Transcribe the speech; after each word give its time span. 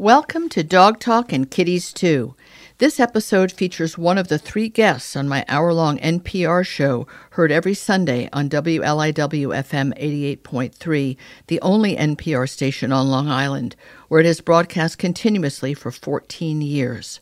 Welcome 0.00 0.48
to 0.50 0.62
Dog 0.62 1.00
Talk 1.00 1.32
and 1.32 1.50
Kitties 1.50 1.92
Too. 1.92 2.36
This 2.78 3.00
episode 3.00 3.50
features 3.50 3.98
one 3.98 4.16
of 4.16 4.28
the 4.28 4.38
three 4.38 4.68
guests 4.68 5.16
on 5.16 5.28
my 5.28 5.44
hour 5.48 5.72
long 5.72 5.98
NPR 5.98 6.64
show, 6.64 7.08
heard 7.30 7.50
every 7.50 7.74
Sunday 7.74 8.28
on 8.32 8.48
WLIW 8.48 9.48
FM 9.48 9.92
88.3, 10.38 11.16
the 11.48 11.60
only 11.62 11.96
NPR 11.96 12.48
station 12.48 12.92
on 12.92 13.08
Long 13.08 13.26
Island, 13.26 13.74
where 14.06 14.20
it 14.20 14.26
has 14.26 14.40
broadcast 14.40 14.98
continuously 14.98 15.74
for 15.74 15.90
14 15.90 16.60
years. 16.60 17.18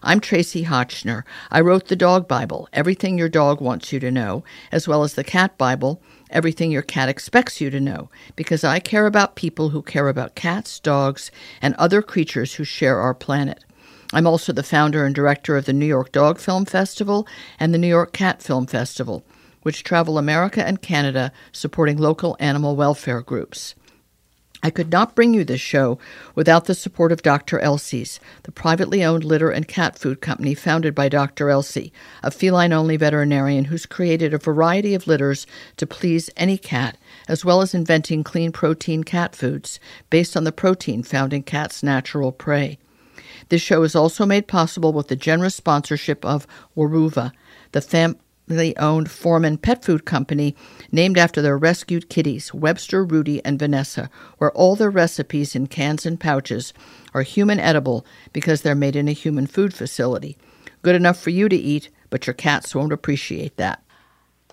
I'm 0.00 0.20
Tracie 0.20 0.66
Hotchner. 0.66 1.24
I 1.50 1.60
wrote 1.60 1.88
the 1.88 1.96
Dog 1.96 2.28
Bible, 2.28 2.68
Everything 2.72 3.18
Your 3.18 3.28
Dog 3.28 3.60
Wants 3.60 3.92
You 3.92 3.98
to 3.98 4.10
Know, 4.12 4.44
as 4.70 4.86
well 4.86 5.02
as 5.02 5.14
the 5.14 5.24
Cat 5.24 5.58
Bible, 5.58 6.00
Everything 6.30 6.70
Your 6.70 6.82
Cat 6.82 7.08
Expects 7.08 7.60
You 7.60 7.70
to 7.70 7.80
Know, 7.80 8.08
because 8.36 8.64
I 8.64 8.78
care 8.78 9.06
about 9.06 9.36
people 9.36 9.70
who 9.70 9.82
care 9.82 10.08
about 10.08 10.34
cats, 10.34 10.80
dogs, 10.80 11.30
and 11.60 11.74
other 11.74 12.02
creatures 12.02 12.54
who 12.54 12.64
share 12.64 12.98
our 12.98 13.14
planet. 13.14 13.64
I'm 14.12 14.26
also 14.26 14.52
the 14.52 14.62
founder 14.62 15.04
and 15.04 15.14
director 15.14 15.56
of 15.56 15.66
the 15.66 15.72
New 15.72 15.86
York 15.86 16.10
Dog 16.12 16.38
Film 16.38 16.64
Festival 16.64 17.26
and 17.58 17.72
the 17.72 17.78
New 17.78 17.88
York 17.88 18.12
Cat 18.12 18.42
Film 18.42 18.66
Festival, 18.66 19.24
which 19.62 19.84
travel 19.84 20.18
America 20.18 20.66
and 20.66 20.82
Canada 20.82 21.32
supporting 21.52 21.96
local 21.96 22.36
animal 22.40 22.74
welfare 22.74 23.20
groups. 23.20 23.74
I 24.62 24.70
could 24.70 24.92
not 24.92 25.14
bring 25.14 25.32
you 25.32 25.42
this 25.42 25.60
show 25.60 25.98
without 26.34 26.66
the 26.66 26.74
support 26.74 27.12
of 27.12 27.22
Dr. 27.22 27.58
Elsey's, 27.60 28.20
the 28.42 28.52
privately 28.52 29.02
owned 29.02 29.24
litter 29.24 29.50
and 29.50 29.66
cat 29.66 29.98
food 29.98 30.20
company 30.20 30.54
founded 30.54 30.94
by 30.94 31.08
Dr. 31.08 31.48
Elsey, 31.48 31.92
a 32.22 32.30
feline 32.30 32.72
only 32.72 32.98
veterinarian 32.98 33.66
who's 33.66 33.86
created 33.86 34.34
a 34.34 34.38
variety 34.38 34.94
of 34.94 35.06
litters 35.06 35.46
to 35.78 35.86
please 35.86 36.28
any 36.36 36.58
cat, 36.58 36.98
as 37.26 37.42
well 37.42 37.62
as 37.62 37.74
inventing 37.74 38.22
clean 38.22 38.52
protein 38.52 39.02
cat 39.02 39.34
foods 39.34 39.80
based 40.10 40.36
on 40.36 40.44
the 40.44 40.52
protein 40.52 41.02
found 41.02 41.32
in 41.32 41.42
cats' 41.42 41.82
natural 41.82 42.30
prey. 42.30 42.78
This 43.48 43.62
show 43.62 43.82
is 43.82 43.96
also 43.96 44.26
made 44.26 44.46
possible 44.46 44.92
with 44.92 45.08
the 45.08 45.16
generous 45.16 45.54
sponsorship 45.54 46.24
of 46.24 46.46
Weruva, 46.76 47.32
the 47.72 47.80
family 48.50 48.76
owned 48.78 49.08
Forman 49.08 49.56
pet 49.58 49.84
food 49.84 50.04
company 50.04 50.56
named 50.90 51.16
after 51.16 51.40
their 51.40 51.56
rescued 51.56 52.08
kitties, 52.08 52.52
Webster, 52.52 53.04
Rudy, 53.04 53.40
and 53.44 53.60
Vanessa, 53.60 54.10
where 54.38 54.50
all 54.52 54.74
their 54.74 54.90
recipes 54.90 55.54
in 55.54 55.68
cans 55.68 56.04
and 56.04 56.18
pouches 56.18 56.72
are 57.14 57.22
human 57.22 57.60
edible 57.60 58.04
because 58.32 58.62
they're 58.62 58.74
made 58.74 58.96
in 58.96 59.06
a 59.06 59.12
human 59.12 59.46
food 59.46 59.72
facility. 59.72 60.36
Good 60.82 60.96
enough 60.96 61.20
for 61.20 61.30
you 61.30 61.48
to 61.48 61.54
eat, 61.54 61.90
but 62.10 62.26
your 62.26 62.34
cats 62.34 62.74
won't 62.74 62.92
appreciate 62.92 63.56
that. 63.56 63.84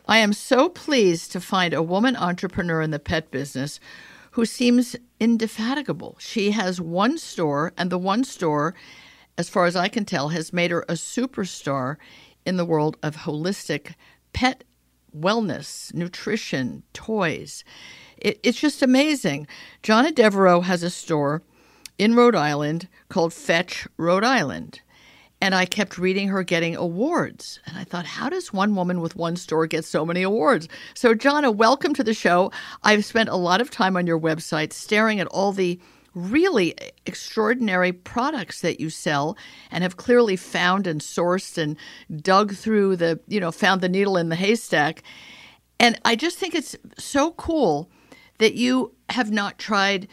I 0.07 0.19
am 0.19 0.31
so 0.31 0.69
pleased 0.69 1.31
to 1.31 1.41
find 1.41 1.73
a 1.73 1.81
woman 1.81 2.15
entrepreneur 2.15 2.83
in 2.83 2.91
the 2.91 2.99
pet 2.99 3.31
business 3.31 3.79
who 4.31 4.45
seems 4.45 4.95
indefatigable. 5.19 6.17
She 6.19 6.51
has 6.51 6.79
one 6.79 7.17
store, 7.17 7.73
and 7.75 7.91
the 7.91 7.97
one 7.97 8.23
store, 8.23 8.75
as 9.39 9.49
far 9.49 9.65
as 9.65 9.75
I 9.75 9.87
can 9.87 10.05
tell, 10.05 10.29
has 10.29 10.53
made 10.53 10.69
her 10.69 10.85
a 10.87 10.93
superstar 10.93 11.97
in 12.47 12.55
the 12.57 12.65
world 12.65 12.97
of 13.03 13.17
holistic 13.17 13.93
pet 14.31 14.63
wellness, 15.15 15.93
nutrition, 15.93 16.81
toys. 16.93 17.63
It, 18.17 18.39
it's 18.41 18.59
just 18.59 18.81
amazing. 18.81 19.47
Johnna 19.83 20.11
Devereaux 20.11 20.61
has 20.61 20.81
a 20.81 20.89
store 20.89 21.43
in 21.97 22.15
Rhode 22.15 22.35
Island 22.35 22.87
called 23.09 23.33
Fetch 23.33 23.87
Rhode 23.97 24.23
Island. 24.23 24.81
And 25.39 25.53
I 25.53 25.65
kept 25.65 25.99
reading 25.99 26.29
her 26.29 26.41
getting 26.41 26.75
awards. 26.75 27.59
And 27.65 27.77
I 27.77 27.83
thought, 27.83 28.05
how 28.05 28.29
does 28.29 28.53
one 28.53 28.75
woman 28.75 29.01
with 29.01 29.15
one 29.15 29.35
store 29.35 29.67
get 29.67 29.85
so 29.85 30.05
many 30.05 30.23
awards? 30.23 30.67
So, 30.95 31.13
Johnna, 31.13 31.51
welcome 31.51 31.93
to 31.93 32.03
the 32.03 32.13
show. 32.13 32.51
I've 32.81 33.05
spent 33.05 33.29
a 33.29 33.35
lot 33.35 33.61
of 33.61 33.69
time 33.69 33.97
on 33.97 34.07
your 34.07 34.19
website 34.19 34.73
staring 34.73 35.19
at 35.19 35.27
all 35.27 35.51
the 35.51 35.79
really 36.17 36.75
extraordinary 37.05 37.91
products 37.91 38.61
that 38.61 38.79
you 38.79 38.89
sell 38.89 39.37
and 39.71 39.83
have 39.83 39.97
clearly 39.97 40.35
found 40.35 40.87
and 40.87 41.01
sourced 41.01 41.57
and 41.57 41.77
dug 42.21 42.53
through 42.55 42.95
the, 42.95 43.19
you 43.27 43.39
know, 43.39 43.51
found 43.51 43.81
the 43.81 43.89
needle 43.89 44.17
in 44.17 44.29
the 44.29 44.35
haystack. 44.35 45.03
And 45.79 45.99
I 46.03 46.15
just 46.15 46.37
think 46.37 46.55
it's 46.55 46.75
so 46.97 47.31
cool 47.31 47.89
that 48.39 48.55
you 48.55 48.93
have 49.09 49.31
not 49.31 49.57
tried 49.57 50.07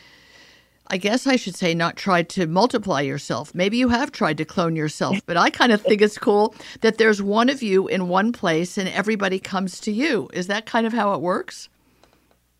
I 0.88 0.98
guess 0.98 1.26
I 1.26 1.36
should 1.36 1.56
say 1.56 1.74
not 1.74 1.96
tried 1.96 2.28
to 2.30 2.46
multiply 2.46 3.00
yourself. 3.00 3.54
Maybe 3.54 3.78
you 3.78 3.88
have 3.88 4.12
tried 4.12 4.36
to 4.38 4.44
clone 4.44 4.76
yourself, 4.76 5.18
but 5.26 5.36
I 5.36 5.48
kind 5.48 5.72
of 5.72 5.80
think 5.80 6.02
it's 6.02 6.18
cool 6.18 6.54
that 6.82 6.98
there's 6.98 7.22
one 7.22 7.48
of 7.48 7.62
you 7.62 7.88
in 7.88 8.08
one 8.08 8.32
place 8.32 8.76
and 8.76 8.88
everybody 8.90 9.38
comes 9.38 9.80
to 9.80 9.90
you. 9.90 10.28
Is 10.34 10.46
that 10.48 10.66
kind 10.66 10.86
of 10.86 10.92
how 10.92 11.14
it 11.14 11.22
works? 11.22 11.70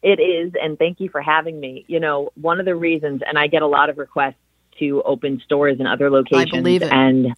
It 0.05 0.21
is, 0.21 0.53
and 0.61 0.79
thank 0.79 1.01
you 1.01 1.09
for 1.09 1.23
having 1.23 1.59
me. 1.59 1.87
You 1.89 1.99
know, 1.99 2.31
one 2.35 2.61
of 2.61 2.67
the 2.67 2.77
reasons, 2.77 3.23
and 3.27 3.39
I 3.39 3.47
get 3.47 3.63
a 3.63 3.67
lot 3.67 3.89
of 3.89 3.97
requests 3.97 4.35
to 4.79 5.03
open 5.03 5.41
stores 5.47 5.81
in 5.81 5.87
other 5.87 6.11
locations, 6.11 6.53
I 6.53 6.59
believe 6.59 6.83
it. 6.83 6.93
and 6.93 7.35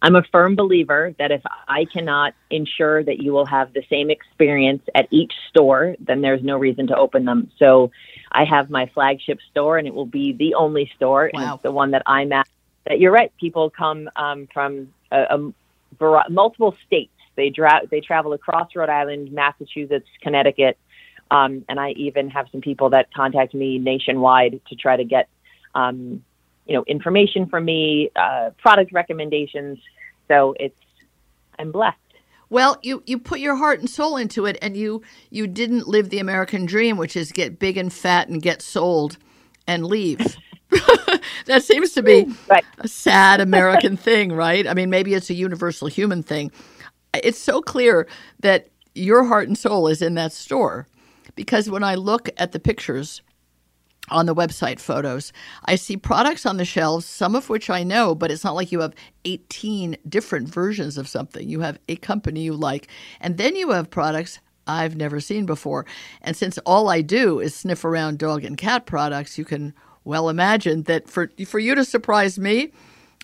I'm 0.00 0.14
a 0.14 0.22
firm 0.30 0.54
believer 0.54 1.12
that 1.18 1.32
if 1.32 1.42
I 1.66 1.86
cannot 1.92 2.34
ensure 2.50 3.02
that 3.02 3.20
you 3.20 3.32
will 3.32 3.46
have 3.46 3.72
the 3.72 3.82
same 3.90 4.10
experience 4.10 4.82
at 4.94 5.08
each 5.10 5.32
store, 5.48 5.96
then 5.98 6.20
there's 6.20 6.42
no 6.44 6.56
reason 6.56 6.86
to 6.86 6.96
open 6.96 7.24
them. 7.24 7.50
So 7.58 7.90
I 8.30 8.44
have 8.44 8.70
my 8.70 8.86
flagship 8.94 9.40
store, 9.50 9.76
and 9.76 9.88
it 9.88 9.94
will 9.94 10.06
be 10.06 10.32
the 10.32 10.54
only 10.54 10.88
store, 10.94 11.32
wow. 11.34 11.40
and 11.40 11.54
it's 11.54 11.62
the 11.64 11.72
one 11.72 11.90
that 11.90 12.02
I'm 12.06 12.32
at. 12.32 12.46
That 12.86 13.00
you're 13.00 13.12
right. 13.12 13.32
People 13.40 13.70
come 13.70 14.08
um, 14.14 14.46
from 14.54 14.92
a, 15.10 15.50
a 15.98 16.30
multiple 16.30 16.76
states. 16.86 17.10
They 17.34 17.50
dra- 17.50 17.82
they 17.90 18.00
travel 18.00 18.34
across 18.34 18.76
Rhode 18.76 18.88
Island, 18.88 19.32
Massachusetts, 19.32 20.06
Connecticut, 20.20 20.78
um, 21.32 21.64
and 21.66 21.80
I 21.80 21.92
even 21.92 22.28
have 22.28 22.46
some 22.52 22.60
people 22.60 22.90
that 22.90 23.12
contact 23.14 23.54
me 23.54 23.78
nationwide 23.78 24.60
to 24.68 24.76
try 24.76 24.98
to 24.98 25.04
get 25.04 25.30
um, 25.74 26.22
you 26.66 26.74
know, 26.74 26.84
information 26.86 27.46
from 27.46 27.64
me, 27.64 28.10
uh, 28.14 28.50
product 28.58 28.92
recommendations. 28.92 29.78
So 30.28 30.54
it's, 30.60 30.76
I'm 31.58 31.72
blessed. 31.72 31.96
Well, 32.50 32.78
you, 32.82 33.02
you 33.06 33.18
put 33.18 33.40
your 33.40 33.56
heart 33.56 33.80
and 33.80 33.88
soul 33.88 34.18
into 34.18 34.44
it, 34.44 34.58
and 34.60 34.76
you 34.76 35.00
you 35.30 35.46
didn't 35.46 35.88
live 35.88 36.10
the 36.10 36.18
American 36.18 36.66
dream, 36.66 36.98
which 36.98 37.16
is 37.16 37.32
get 37.32 37.58
big 37.58 37.78
and 37.78 37.90
fat 37.90 38.28
and 38.28 38.42
get 38.42 38.60
sold 38.60 39.16
and 39.66 39.86
leave. 39.86 40.36
that 41.46 41.62
seems 41.62 41.94
to 41.94 42.02
be 42.02 42.30
right. 42.50 42.64
a 42.80 42.88
sad 42.88 43.40
American 43.40 43.96
thing, 43.96 44.32
right? 44.32 44.66
I 44.66 44.74
mean, 44.74 44.90
maybe 44.90 45.14
it's 45.14 45.30
a 45.30 45.34
universal 45.34 45.88
human 45.88 46.22
thing. 46.22 46.52
It's 47.14 47.38
so 47.38 47.62
clear 47.62 48.06
that 48.40 48.68
your 48.94 49.24
heart 49.24 49.48
and 49.48 49.56
soul 49.56 49.88
is 49.88 50.02
in 50.02 50.14
that 50.16 50.32
store 50.32 50.86
because 51.34 51.70
when 51.70 51.84
I 51.84 51.94
look 51.94 52.28
at 52.36 52.52
the 52.52 52.60
pictures 52.60 53.22
on 54.10 54.26
the 54.26 54.34
website 54.34 54.80
photos. 54.80 55.32
I 55.66 55.76
see 55.76 55.96
products 55.96 56.44
on 56.44 56.56
the 56.56 56.64
shelves, 56.64 57.06
some 57.06 57.34
of 57.34 57.48
which 57.48 57.70
I 57.70 57.82
know, 57.82 58.14
but 58.14 58.30
it's 58.30 58.44
not 58.44 58.54
like 58.54 58.72
you 58.72 58.80
have 58.80 58.94
18 59.24 59.96
different 60.08 60.48
versions 60.48 60.98
of 60.98 61.08
something. 61.08 61.48
You 61.48 61.60
have 61.60 61.78
a 61.88 61.96
company 61.96 62.42
you 62.42 62.54
like, 62.54 62.88
and 63.20 63.38
then 63.38 63.56
you 63.56 63.70
have 63.70 63.90
products 63.90 64.40
I've 64.66 64.96
never 64.96 65.20
seen 65.20 65.46
before. 65.46 65.86
And 66.20 66.36
since 66.36 66.58
all 66.58 66.88
I 66.88 67.00
do 67.00 67.40
is 67.40 67.54
sniff 67.54 67.84
around 67.84 68.18
dog 68.18 68.44
and 68.44 68.56
cat 68.56 68.86
products, 68.86 69.38
you 69.38 69.44
can 69.44 69.74
well 70.04 70.28
imagine 70.28 70.82
that 70.84 71.08
for 71.08 71.30
for 71.46 71.58
you 71.58 71.74
to 71.74 71.84
surprise 71.84 72.38
me 72.38 72.72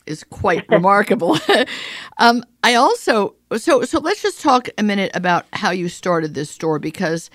is 0.07 0.25
quite 0.25 0.65
remarkable. 0.69 1.39
um, 2.19 2.45
I 2.63 2.75
also 2.75 3.35
so 3.57 3.83
so 3.83 3.99
let's 3.99 4.23
just 4.23 4.41
talk 4.41 4.69
a 4.79 4.83
minute 4.83 5.11
about 5.15 5.47
how 5.53 5.71
you 5.71 5.89
started 5.89 6.35
this 6.35 6.51
store 6.51 6.79
because 6.79 7.31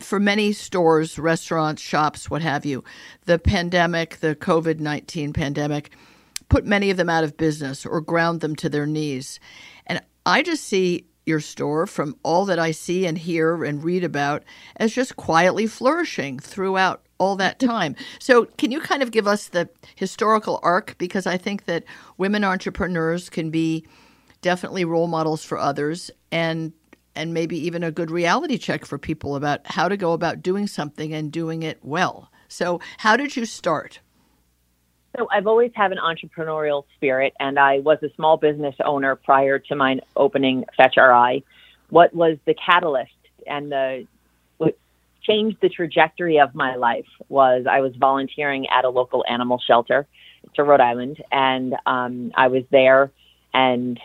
for 0.00 0.20
many 0.20 0.52
stores, 0.52 1.18
restaurants, 1.18 1.82
shops, 1.82 2.30
what 2.30 2.42
have 2.42 2.64
you, 2.64 2.84
the 3.26 3.38
pandemic, 3.38 4.18
the 4.20 4.34
COVID 4.36 4.80
19 4.80 5.32
pandemic, 5.32 5.90
put 6.48 6.64
many 6.64 6.90
of 6.90 6.96
them 6.96 7.10
out 7.10 7.24
of 7.24 7.36
business 7.36 7.84
or 7.84 8.00
ground 8.00 8.40
them 8.40 8.56
to 8.56 8.68
their 8.68 8.86
knees. 8.86 9.38
And 9.86 10.00
I 10.24 10.42
just 10.42 10.64
see 10.64 11.06
your 11.28 11.40
store, 11.40 11.86
from 11.86 12.16
all 12.22 12.46
that 12.46 12.58
I 12.58 12.70
see 12.70 13.06
and 13.06 13.18
hear 13.18 13.62
and 13.62 13.84
read 13.84 14.02
about, 14.02 14.42
as 14.76 14.94
just 14.94 15.16
quietly 15.16 15.66
flourishing 15.66 16.38
throughout 16.38 17.02
all 17.18 17.36
that 17.36 17.58
time. 17.60 17.94
So, 18.18 18.46
can 18.56 18.72
you 18.72 18.80
kind 18.80 19.02
of 19.02 19.10
give 19.10 19.26
us 19.26 19.48
the 19.48 19.68
historical 19.94 20.58
arc? 20.62 20.96
Because 20.98 21.26
I 21.26 21.36
think 21.36 21.66
that 21.66 21.84
women 22.16 22.44
entrepreneurs 22.44 23.28
can 23.28 23.50
be 23.50 23.86
definitely 24.40 24.84
role 24.84 25.06
models 25.06 25.44
for 25.44 25.58
others. 25.58 26.10
And 26.32 26.72
and 27.18 27.34
maybe 27.34 27.58
even 27.58 27.82
a 27.82 27.90
good 27.90 28.10
reality 28.12 28.56
check 28.56 28.84
for 28.84 28.96
people 28.96 29.34
about 29.34 29.66
how 29.66 29.88
to 29.88 29.96
go 29.96 30.12
about 30.12 30.40
doing 30.40 30.68
something 30.68 31.12
and 31.12 31.32
doing 31.32 31.64
it 31.64 31.78
well. 31.82 32.30
So, 32.46 32.80
how 32.98 33.16
did 33.16 33.36
you 33.36 33.44
start? 33.44 33.98
So, 35.16 35.28
I've 35.32 35.48
always 35.48 35.72
had 35.74 35.90
an 35.90 35.98
entrepreneurial 35.98 36.84
spirit, 36.94 37.34
and 37.40 37.58
I 37.58 37.80
was 37.80 37.98
a 38.02 38.14
small 38.14 38.36
business 38.36 38.76
owner 38.84 39.16
prior 39.16 39.58
to 39.58 39.74
my 39.74 39.98
opening 40.16 40.64
Fetch 40.76 40.96
RI. 40.96 41.44
What 41.90 42.14
was 42.14 42.38
the 42.46 42.54
catalyst 42.54 43.10
and 43.46 43.72
the 43.72 44.06
what 44.58 44.78
changed 45.22 45.58
the 45.60 45.68
trajectory 45.68 46.38
of 46.38 46.54
my 46.54 46.76
life 46.76 47.08
was 47.28 47.66
I 47.68 47.80
was 47.80 47.96
volunteering 47.96 48.68
at 48.68 48.84
a 48.84 48.90
local 48.90 49.24
animal 49.28 49.58
shelter 49.58 50.06
to 50.54 50.62
Rhode 50.62 50.80
Island, 50.80 51.22
and 51.32 51.74
um, 51.84 52.30
I 52.36 52.46
was 52.46 52.62
there 52.70 53.10
and 53.52 53.98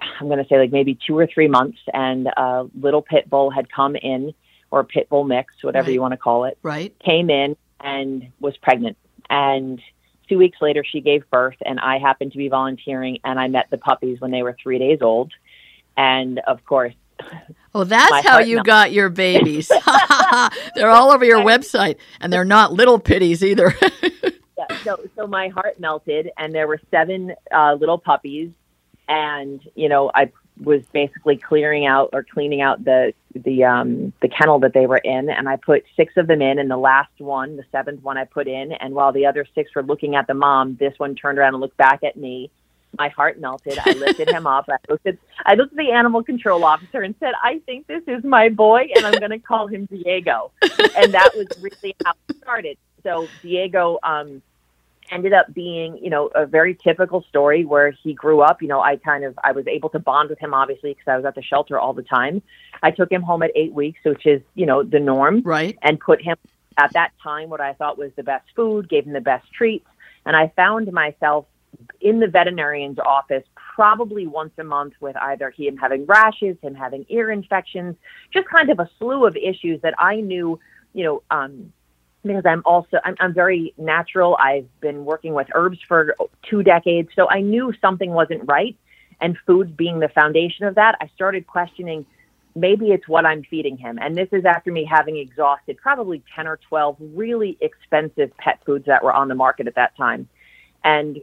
I'm 0.00 0.28
going 0.28 0.38
to 0.38 0.48
say 0.48 0.58
like 0.58 0.72
maybe 0.72 0.98
two 1.06 1.18
or 1.18 1.26
three 1.26 1.48
months, 1.48 1.78
and 1.92 2.26
a 2.26 2.66
little 2.78 3.02
pit 3.02 3.28
bull 3.28 3.50
had 3.50 3.70
come 3.70 3.96
in, 3.96 4.34
or 4.70 4.80
a 4.80 4.84
pit 4.84 5.08
bull 5.08 5.24
mix, 5.24 5.54
whatever 5.62 5.86
right. 5.86 5.94
you 5.94 6.00
want 6.00 6.12
to 6.12 6.18
call 6.18 6.44
it, 6.44 6.58
right? 6.62 6.94
Came 6.98 7.30
in 7.30 7.56
and 7.80 8.30
was 8.40 8.56
pregnant, 8.58 8.96
and 9.28 9.80
two 10.28 10.38
weeks 10.38 10.58
later, 10.60 10.84
she 10.84 11.00
gave 11.00 11.28
birth, 11.30 11.56
and 11.64 11.78
I 11.80 11.98
happened 11.98 12.32
to 12.32 12.38
be 12.38 12.48
volunteering, 12.48 13.18
and 13.24 13.38
I 13.38 13.48
met 13.48 13.66
the 13.70 13.78
puppies 13.78 14.20
when 14.20 14.30
they 14.30 14.42
were 14.42 14.56
three 14.62 14.78
days 14.78 14.98
old. 15.02 15.32
And 15.96 16.38
of 16.46 16.64
course, 16.64 16.94
Oh, 17.74 17.84
that's 17.84 18.26
how 18.26 18.40
you 18.40 18.62
got 18.64 18.90
your 18.90 19.08
babies. 19.08 19.70
they're 20.74 20.90
all 20.90 21.12
over 21.12 21.24
your 21.24 21.38
website, 21.38 21.96
and 22.20 22.32
they're 22.32 22.44
not 22.44 22.72
little 22.72 22.98
pitties 22.98 23.44
either. 23.44 23.72
yeah, 24.58 24.76
so, 24.82 25.00
so 25.14 25.26
my 25.28 25.48
heart 25.48 25.78
melted, 25.78 26.30
and 26.36 26.52
there 26.52 26.66
were 26.66 26.80
seven 26.90 27.32
uh, 27.54 27.76
little 27.78 27.98
puppies, 27.98 28.50
and 29.10 29.60
you 29.74 29.90
know 29.90 30.10
I 30.14 30.32
was 30.62 30.82
basically 30.92 31.36
clearing 31.36 31.86
out 31.86 32.10
or 32.12 32.22
cleaning 32.22 32.62
out 32.62 32.82
the 32.84 33.12
the 33.34 33.64
um, 33.64 34.12
the 34.22 34.28
kennel 34.28 34.60
that 34.60 34.72
they 34.72 34.86
were 34.86 34.98
in, 34.98 35.28
and 35.28 35.48
I 35.48 35.56
put 35.56 35.84
six 35.96 36.16
of 36.16 36.26
them 36.26 36.40
in, 36.40 36.58
and 36.58 36.70
the 36.70 36.78
last 36.78 37.12
one, 37.18 37.56
the 37.56 37.64
seventh 37.72 38.02
one, 38.02 38.16
I 38.16 38.24
put 38.24 38.48
in, 38.48 38.72
and 38.72 38.94
while 38.94 39.12
the 39.12 39.26
other 39.26 39.46
six 39.54 39.74
were 39.74 39.82
looking 39.82 40.14
at 40.14 40.26
the 40.26 40.34
mom, 40.34 40.76
this 40.76 40.98
one 40.98 41.14
turned 41.14 41.38
around 41.38 41.54
and 41.54 41.60
looked 41.60 41.76
back 41.76 42.02
at 42.04 42.16
me 42.16 42.50
my 42.98 43.08
heart 43.08 43.38
melted. 43.40 43.78
I 43.78 43.92
lifted 43.92 44.28
him 44.30 44.46
up. 44.46 44.68
I 44.68 44.76
looked 44.88 45.06
at 45.06 45.16
I 45.44 45.54
looked 45.54 45.72
at 45.72 45.78
the 45.78 45.92
animal 45.92 46.22
control 46.22 46.64
officer 46.64 47.02
and 47.02 47.14
said, 47.20 47.34
"I 47.42 47.60
think 47.66 47.86
this 47.86 48.02
is 48.06 48.24
my 48.24 48.48
boy, 48.48 48.88
and 48.94 49.06
I'm 49.06 49.18
going 49.18 49.30
to 49.30 49.38
call 49.38 49.66
him 49.66 49.86
Diego." 49.86 50.50
And 50.96 51.14
that 51.14 51.30
was 51.36 51.46
really 51.60 51.94
how 52.04 52.12
it 52.28 52.36
started. 52.38 52.76
So 53.02 53.28
Diego 53.42 53.98
um, 54.02 54.42
ended 55.10 55.32
up 55.32 55.52
being, 55.52 55.98
you 55.98 56.10
know, 56.10 56.26
a 56.34 56.46
very 56.46 56.74
typical 56.74 57.22
story 57.28 57.64
where 57.64 57.90
he 57.90 58.14
grew 58.14 58.40
up. 58.40 58.62
You 58.62 58.68
know, 58.68 58.80
I 58.80 58.96
kind 58.96 59.24
of 59.24 59.38
I 59.42 59.52
was 59.52 59.66
able 59.66 59.88
to 59.90 59.98
bond 59.98 60.30
with 60.30 60.38
him 60.38 60.54
obviously 60.54 60.92
because 60.92 61.08
I 61.08 61.16
was 61.16 61.24
at 61.24 61.34
the 61.34 61.42
shelter 61.42 61.78
all 61.78 61.92
the 61.92 62.02
time. 62.02 62.42
I 62.82 62.90
took 62.90 63.10
him 63.10 63.22
home 63.22 63.42
at 63.42 63.50
eight 63.54 63.72
weeks, 63.72 64.00
which 64.04 64.26
is 64.26 64.42
you 64.54 64.66
know 64.66 64.82
the 64.82 65.00
norm, 65.00 65.42
right? 65.44 65.78
And 65.82 65.98
put 65.98 66.22
him 66.22 66.36
at 66.76 66.92
that 66.92 67.12
time 67.22 67.50
what 67.50 67.60
I 67.60 67.74
thought 67.74 67.98
was 67.98 68.12
the 68.16 68.22
best 68.22 68.46
food, 68.54 68.88
gave 68.88 69.06
him 69.06 69.12
the 69.12 69.20
best 69.20 69.52
treats, 69.52 69.88
and 70.24 70.36
I 70.36 70.52
found 70.56 70.90
myself 70.92 71.46
in 72.00 72.20
the 72.20 72.26
veterinarian's 72.26 72.98
office 72.98 73.44
probably 73.54 74.26
once 74.26 74.52
a 74.58 74.64
month 74.64 74.94
with 75.00 75.16
either 75.16 75.50
him 75.50 75.76
having 75.76 76.04
rashes, 76.06 76.56
him 76.62 76.74
having 76.74 77.06
ear 77.08 77.30
infections, 77.30 77.96
just 78.32 78.48
kind 78.48 78.70
of 78.70 78.78
a 78.78 78.90
slew 78.98 79.26
of 79.26 79.36
issues 79.36 79.80
that 79.82 79.94
I 79.98 80.16
knew, 80.20 80.58
you 80.92 81.04
know, 81.04 81.22
um, 81.30 81.72
because 82.24 82.44
I'm 82.46 82.62
also 82.64 82.98
I'm, 83.04 83.16
I'm 83.20 83.34
very 83.34 83.74
natural. 83.78 84.36
I've 84.40 84.68
been 84.80 85.04
working 85.04 85.34
with 85.34 85.48
herbs 85.54 85.78
for 85.86 86.14
two 86.48 86.62
decades, 86.62 87.10
so 87.16 87.28
I 87.28 87.40
knew 87.40 87.72
something 87.80 88.10
wasn't 88.10 88.42
right. 88.46 88.76
And 89.20 89.36
food 89.46 89.76
being 89.76 90.00
the 90.00 90.08
foundation 90.08 90.66
of 90.66 90.76
that, 90.76 90.96
I 91.00 91.08
started 91.14 91.46
questioning 91.46 92.06
maybe 92.54 92.90
it's 92.90 93.06
what 93.06 93.26
I'm 93.26 93.42
feeding 93.44 93.76
him. 93.76 93.98
And 94.00 94.16
this 94.16 94.28
is 94.32 94.44
after 94.44 94.72
me 94.72 94.84
having 94.84 95.16
exhausted 95.16 95.76
probably 95.76 96.22
10 96.34 96.46
or 96.46 96.58
12 96.68 96.96
really 97.14 97.56
expensive 97.60 98.36
pet 98.38 98.60
foods 98.64 98.86
that 98.86 99.04
were 99.04 99.12
on 99.12 99.28
the 99.28 99.34
market 99.34 99.66
at 99.66 99.74
that 99.76 99.96
time. 99.96 100.28
And 100.82 101.20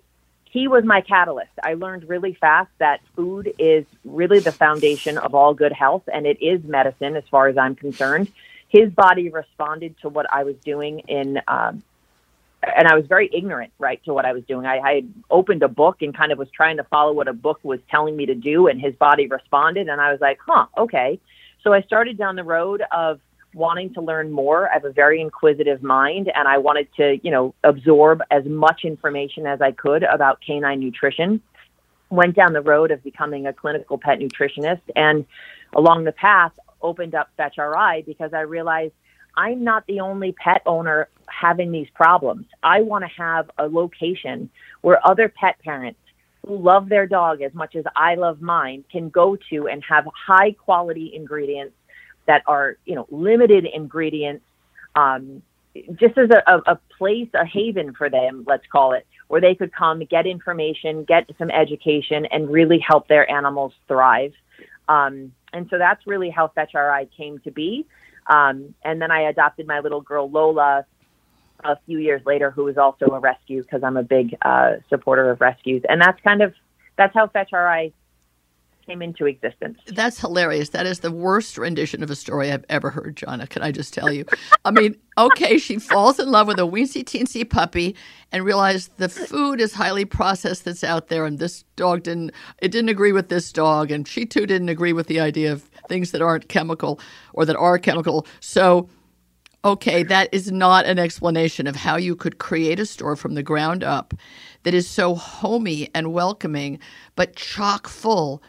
he 0.49 0.67
was 0.67 0.83
my 0.85 1.01
catalyst. 1.01 1.51
I 1.61 1.73
learned 1.73 2.07
really 2.07 2.33
fast 2.33 2.69
that 2.79 3.01
food 3.15 3.53
is 3.59 3.85
really 4.05 4.39
the 4.39 4.51
foundation 4.51 5.17
of 5.17 5.35
all 5.35 5.53
good 5.53 5.73
health, 5.73 6.03
and 6.11 6.25
it 6.25 6.41
is 6.41 6.63
medicine 6.63 7.15
as 7.15 7.23
far 7.29 7.47
as 7.47 7.57
I'm 7.57 7.75
concerned. 7.75 8.31
His 8.69 8.91
body 8.91 9.29
responded 9.29 9.95
to 10.01 10.09
what 10.09 10.25
I 10.31 10.43
was 10.43 10.55
doing 10.63 10.99
in, 11.07 11.39
um, 11.47 11.83
and 12.61 12.87
I 12.87 12.95
was 12.95 13.05
very 13.07 13.29
ignorant, 13.33 13.71
right, 13.79 14.03
to 14.05 14.13
what 14.13 14.25
I 14.25 14.33
was 14.33 14.43
doing. 14.43 14.65
I, 14.65 14.79
I 14.79 14.93
had 14.95 15.13
opened 15.29 15.63
a 15.63 15.67
book 15.69 16.01
and 16.01 16.15
kind 16.15 16.31
of 16.31 16.37
was 16.37 16.49
trying 16.51 16.77
to 16.77 16.83
follow 16.83 17.13
what 17.13 17.27
a 17.27 17.33
book 17.33 17.59
was 17.63 17.79
telling 17.89 18.15
me 18.15 18.25
to 18.25 18.35
do, 18.35 18.67
and 18.67 18.81
his 18.81 18.93
body 18.95 19.27
responded, 19.27 19.87
and 19.87 20.01
I 20.01 20.11
was 20.11 20.19
like, 20.19 20.39
huh, 20.45 20.65
okay. 20.77 21.19
So 21.63 21.73
I 21.73 21.81
started 21.81 22.17
down 22.17 22.35
the 22.35 22.43
road 22.43 22.83
of 22.91 23.19
wanting 23.53 23.93
to 23.95 24.01
learn 24.01 24.31
more. 24.31 24.69
I 24.69 24.73
have 24.73 24.85
a 24.85 24.91
very 24.91 25.19
inquisitive 25.19 25.81
mind 25.81 26.31
and 26.33 26.47
I 26.47 26.57
wanted 26.59 26.87
to, 26.97 27.19
you 27.23 27.31
know, 27.31 27.53
absorb 27.63 28.21
as 28.31 28.45
much 28.45 28.85
information 28.85 29.45
as 29.45 29.61
I 29.61 29.71
could 29.71 30.03
about 30.03 30.39
canine 30.45 30.79
nutrition. 30.79 31.41
Went 32.09 32.35
down 32.35 32.53
the 32.53 32.61
road 32.61 32.91
of 32.91 33.03
becoming 33.03 33.47
a 33.47 33.53
clinical 33.53 33.97
pet 33.97 34.19
nutritionist 34.19 34.81
and 34.95 35.25
along 35.73 36.05
the 36.05 36.11
path 36.11 36.53
opened 36.81 37.15
up 37.15 37.29
Fetch 37.37 37.57
RI 37.57 38.03
because 38.05 38.33
I 38.33 38.41
realized 38.41 38.93
I'm 39.35 39.63
not 39.63 39.85
the 39.87 39.99
only 39.99 40.31
pet 40.31 40.63
owner 40.65 41.09
having 41.27 41.71
these 41.71 41.87
problems. 41.93 42.47
I 42.63 42.81
want 42.81 43.03
to 43.03 43.21
have 43.21 43.51
a 43.57 43.67
location 43.67 44.49
where 44.81 45.05
other 45.05 45.29
pet 45.29 45.59
parents 45.63 45.99
who 46.45 46.57
love 46.57 46.89
their 46.89 47.05
dog 47.05 47.41
as 47.41 47.53
much 47.53 47.75
as 47.75 47.85
I 47.95 48.15
love 48.15 48.41
mine 48.41 48.83
can 48.91 49.09
go 49.09 49.37
to 49.49 49.67
and 49.67 49.83
have 49.87 50.07
high 50.27 50.53
quality 50.53 51.11
ingredients 51.13 51.75
that 52.25 52.43
are 52.47 52.77
you 52.85 52.95
know 52.95 53.07
limited 53.09 53.65
ingredients 53.65 54.45
um, 54.95 55.41
just 55.95 56.17
as 56.17 56.29
a, 56.31 56.71
a, 56.71 56.79
place 56.97 57.29
a 57.33 57.45
haven 57.45 57.93
for 57.93 58.09
them 58.09 58.43
let's 58.47 58.65
call 58.71 58.93
it 58.93 59.05
where 59.27 59.41
they 59.41 59.55
could 59.55 59.73
come 59.73 59.99
get 60.05 60.25
information 60.25 61.03
get 61.03 61.29
some 61.37 61.51
education 61.51 62.25
and 62.27 62.49
really 62.49 62.79
help 62.79 63.07
their 63.07 63.29
animals 63.29 63.73
thrive 63.87 64.33
um, 64.89 65.31
and 65.53 65.67
so 65.69 65.77
that's 65.77 66.05
really 66.05 66.29
how 66.29 66.47
fetch 66.49 66.73
ri 66.73 67.07
came 67.15 67.39
to 67.39 67.51
be. 67.51 67.85
Um, 68.27 68.73
and 68.83 69.01
then 69.01 69.11
i 69.11 69.21
adopted 69.21 69.67
my 69.67 69.79
little 69.79 70.01
girl 70.01 70.29
lola 70.29 70.85
a 71.63 71.77
few 71.85 71.97
years 71.97 72.21
later 72.25 72.51
who 72.51 72.65
was 72.65 72.77
also 72.77 73.05
a 73.07 73.19
rescue 73.19 73.61
because 73.61 73.83
i'm 73.83 73.97
a 73.97 74.03
big 74.03 74.35
uh, 74.43 74.73
supporter 74.89 75.29
of 75.29 75.41
rescues. 75.41 75.83
And 75.87 76.01
that's 76.01 76.19
kind 76.21 76.41
of 76.41 76.53
that's 76.97 77.13
how 77.13 77.27
fetch 77.27 77.51
ri 77.51 77.93
came 78.87 79.01
into 79.01 79.25
existence. 79.25 79.79
That's 79.87 80.19
hilarious. 80.19 80.69
That 80.69 80.85
is 80.85 81.01
the 81.01 81.11
worst 81.11 81.57
rendition 81.57 82.01
of 82.01 82.09
a 82.09 82.15
story 82.15 82.51
I've 82.51 82.65
ever 82.69 82.89
heard, 82.89 83.17
Johnna. 83.17 83.45
Can 83.45 83.61
I 83.61 83.71
just 83.71 83.93
tell 83.93 84.11
you? 84.11 84.25
I 84.63 84.71
mean, 84.71 84.95
okay, 85.17 85.57
she 85.57 85.77
falls 85.77 86.19
in 86.19 86.31
love 86.31 86.47
with 86.47 86.57
a 86.57 86.63
weensy 86.63 87.03
teensy 87.03 87.47
puppy 87.47 87.95
and 88.31 88.45
realizes 88.45 88.89
the 88.97 89.09
food 89.09 89.59
is 89.59 89.73
highly 89.73 90.05
processed 90.05 90.65
that's 90.65 90.83
out 90.83 91.09
there, 91.09 91.25
and 91.25 91.37
this 91.37 91.63
dog 91.75 92.03
didn't 92.03 92.31
it 92.59 92.71
didn't 92.71 92.89
agree 92.89 93.11
with 93.11 93.29
this 93.29 93.51
dog, 93.51 93.91
and 93.91 94.07
she 94.07 94.25
too 94.25 94.45
didn't 94.45 94.69
agree 94.69 94.93
with 94.93 95.07
the 95.07 95.19
idea 95.19 95.51
of 95.51 95.63
things 95.89 96.11
that 96.11 96.21
aren't 96.21 96.47
chemical 96.47 96.99
or 97.33 97.45
that 97.45 97.57
are 97.57 97.77
chemical. 97.77 98.25
So 98.39 98.89
Okay, 99.65 100.03
that 100.03 100.29
is 100.31 100.49
not 100.49 100.85
an 100.85 100.97
explanation 100.97 101.67
of 101.67 101.75
how 101.75 101.97
you 101.97 102.15
could 102.15 102.37
create 102.37 102.79
a 102.79 102.85
store 102.85 103.17
from 103.17 103.33
the 103.33 103.43
ground 103.43 103.83
up 103.83 104.13
that 104.63 104.73
is 104.73 104.87
so 104.87 105.15
homey 105.15 105.89
and 105.93 106.13
welcoming, 106.13 106.79
but 107.15 107.35
chock 107.35 107.87
full 107.87 108.41